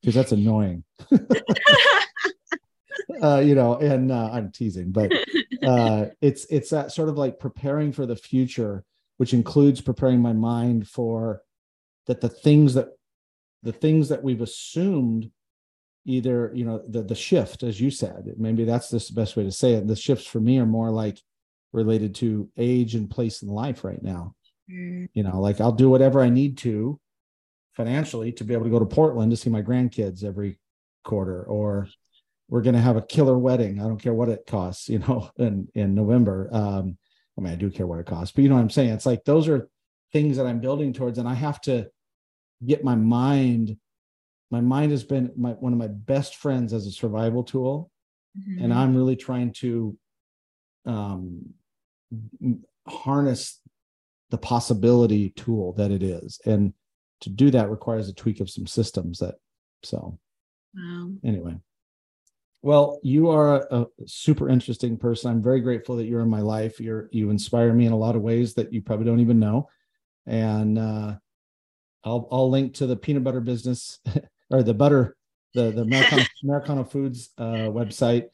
because 0.00 0.14
that's 0.14 0.32
annoying. 0.32 0.84
uh, 3.22 3.38
you 3.38 3.54
know, 3.54 3.76
and 3.76 4.10
uh, 4.10 4.30
I'm 4.32 4.50
teasing, 4.50 4.90
but 4.90 5.12
uh, 5.62 6.06
it's 6.20 6.46
it's 6.50 6.70
that 6.70 6.92
sort 6.92 7.08
of 7.08 7.16
like 7.16 7.38
preparing 7.38 7.92
for 7.92 8.06
the 8.06 8.16
future, 8.16 8.84
which 9.18 9.32
includes 9.32 9.80
preparing 9.80 10.20
my 10.20 10.32
mind 10.32 10.88
for 10.88 11.42
that 12.06 12.20
the 12.20 12.28
things 12.28 12.74
that 12.74 12.88
the 13.62 13.72
things 13.72 14.08
that 14.08 14.22
we've 14.22 14.40
assumed 14.40 15.30
either 16.06 16.50
you 16.54 16.64
know 16.64 16.82
the 16.88 17.02
the 17.02 17.14
shift 17.14 17.62
as 17.62 17.78
you 17.78 17.90
said 17.90 18.24
maybe 18.38 18.64
that's 18.64 18.88
the 18.88 19.06
best 19.12 19.36
way 19.36 19.44
to 19.44 19.52
say 19.52 19.74
it 19.74 19.86
the 19.86 19.94
shifts 19.94 20.24
for 20.24 20.40
me 20.40 20.58
are 20.58 20.64
more 20.64 20.90
like 20.90 21.18
related 21.72 22.14
to 22.16 22.48
age 22.56 22.94
and 22.94 23.10
place 23.10 23.42
in 23.42 23.48
life 23.48 23.84
right 23.84 24.02
now. 24.02 24.34
You 24.70 25.22
know, 25.22 25.40
like 25.40 25.60
I'll 25.60 25.72
do 25.72 25.90
whatever 25.90 26.20
I 26.20 26.28
need 26.28 26.58
to 26.58 27.00
financially 27.74 28.32
to 28.32 28.44
be 28.44 28.54
able 28.54 28.64
to 28.64 28.70
go 28.70 28.78
to 28.78 28.86
Portland 28.86 29.30
to 29.30 29.36
see 29.36 29.50
my 29.50 29.62
grandkids 29.62 30.24
every 30.24 30.58
quarter, 31.04 31.42
or 31.44 31.88
we're 32.48 32.62
going 32.62 32.74
to 32.74 32.80
have 32.80 32.96
a 32.96 33.02
killer 33.02 33.38
wedding. 33.38 33.80
I 33.80 33.84
don't 33.84 34.02
care 34.02 34.12
what 34.12 34.28
it 34.28 34.46
costs, 34.46 34.88
you 34.88 34.98
know, 34.98 35.30
in, 35.38 35.68
in 35.74 35.94
November. 35.94 36.48
Um, 36.52 36.98
I 37.38 37.40
mean, 37.40 37.52
I 37.52 37.56
do 37.56 37.70
care 37.70 37.86
what 37.86 38.00
it 38.00 38.06
costs, 38.06 38.34
but 38.34 38.42
you 38.42 38.48
know 38.48 38.56
what 38.56 38.62
I'm 38.62 38.70
saying? 38.70 38.90
It's 38.90 39.06
like 39.06 39.24
those 39.24 39.48
are 39.48 39.68
things 40.12 40.36
that 40.36 40.46
I'm 40.46 40.60
building 40.60 40.92
towards, 40.92 41.18
and 41.18 41.28
I 41.28 41.34
have 41.34 41.60
to 41.62 41.88
get 42.64 42.84
my 42.84 42.96
mind. 42.96 43.76
My 44.50 44.60
mind 44.60 44.90
has 44.90 45.04
been 45.04 45.32
my, 45.36 45.52
one 45.52 45.72
of 45.72 45.78
my 45.78 45.86
best 45.86 46.36
friends 46.36 46.72
as 46.72 46.86
a 46.86 46.90
survival 46.90 47.44
tool, 47.44 47.90
mm-hmm. 48.38 48.64
and 48.64 48.74
I'm 48.74 48.96
really 48.96 49.16
trying 49.16 49.52
to 49.54 49.96
um, 50.86 51.54
harness 52.86 53.59
the 54.30 54.38
possibility 54.38 55.30
tool 55.30 55.72
that 55.74 55.90
it 55.90 56.02
is. 56.02 56.40
And 56.46 56.72
to 57.20 57.30
do 57.30 57.50
that 57.50 57.70
requires 57.70 58.08
a 58.08 58.14
tweak 58.14 58.40
of 58.40 58.50
some 58.50 58.66
systems 58.66 59.18
that 59.18 59.34
so 59.82 60.18
wow. 60.74 61.10
anyway. 61.24 61.56
Well, 62.62 63.00
you 63.02 63.30
are 63.30 63.66
a, 63.70 63.86
super 64.06 64.48
interesting 64.50 64.98
person. 64.98 65.30
I'm 65.30 65.42
very 65.42 65.60
grateful 65.60 65.96
that 65.96 66.06
you're 66.06 66.20
in 66.20 66.28
my 66.28 66.42
life. 66.42 66.78
You're 66.78 67.08
you 67.10 67.30
inspire 67.30 67.72
me 67.72 67.86
in 67.86 67.92
a 67.92 67.98
lot 67.98 68.16
of 68.16 68.22
ways 68.22 68.54
that 68.54 68.72
you 68.72 68.82
probably 68.82 69.06
don't 69.06 69.20
even 69.20 69.40
know. 69.40 69.68
And 70.26 70.78
uh, 70.78 71.16
I'll 72.04 72.28
I'll 72.30 72.50
link 72.50 72.74
to 72.74 72.86
the 72.86 72.96
peanut 72.96 73.24
butter 73.24 73.40
business 73.40 73.98
or 74.50 74.62
the 74.62 74.74
butter 74.74 75.16
the 75.54 75.70
the 75.70 75.82
Americano, 75.82 76.24
Americano 76.44 76.84
Foods 76.84 77.30
uh, 77.38 77.68
website 77.70 78.26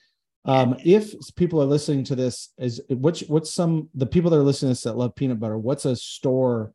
um, 0.47 0.77
if 0.85 1.13
people 1.35 1.61
are 1.61 1.67
listening 1.67 2.05
to 2.05 2.17
this, 2.17 2.53
is 2.59 2.81
what's 2.89 3.21
what's 3.23 3.53
some 3.53 3.89
the 3.95 4.07
people 4.07 4.31
that 4.31 4.39
are 4.39 4.43
listening 4.43 4.71
to 4.71 4.73
this 4.75 4.83
that 4.85 4.97
love 4.97 5.15
peanut 5.15 5.41
butter? 5.41 5.59
What's 5.59 5.85
a 5.85 5.97
store 5.97 6.73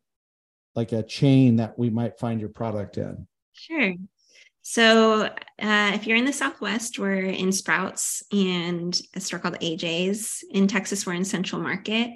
like 0.74 0.92
a 0.92 1.02
chain 1.02 1.56
that 1.56 1.78
we 1.78 1.90
might 1.90 2.18
find 2.18 2.40
your 2.40 2.50
product 2.50 2.98
in? 2.98 3.26
Sure. 3.52 3.94
So 4.62 5.22
uh, 5.24 5.90
if 5.94 6.06
you're 6.06 6.16
in 6.16 6.24
the 6.24 6.32
Southwest, 6.32 6.98
we're 6.98 7.24
in 7.24 7.50
Sprouts 7.50 8.22
and 8.30 8.98
a 9.14 9.20
store 9.20 9.40
called 9.40 9.58
AJ's. 9.58 10.44
In 10.50 10.68
Texas, 10.68 11.04
we're 11.04 11.14
in 11.14 11.24
Central 11.24 11.60
Market. 11.60 12.10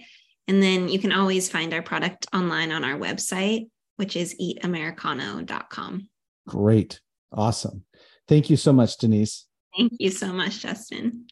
And 0.49 0.63
then 0.63 0.89
you 0.89 1.01
can 1.01 1.11
always 1.11 1.49
find 1.49 1.75
our 1.75 1.83
product 1.83 2.27
online 2.33 2.71
on 2.71 2.85
our 2.85 2.97
website, 2.97 3.69
which 3.97 4.15
is 4.15 4.37
eatamericano.com. 4.41 6.09
Great. 6.47 7.01
Awesome. 7.33 7.85
Thank 8.29 8.49
you 8.49 8.57
so 8.57 8.73
much, 8.73 8.97
Denise. 8.97 9.47
Thank 9.77 9.93
you 9.99 10.11
so 10.11 10.33
much, 10.33 10.61
Justin. 10.61 11.27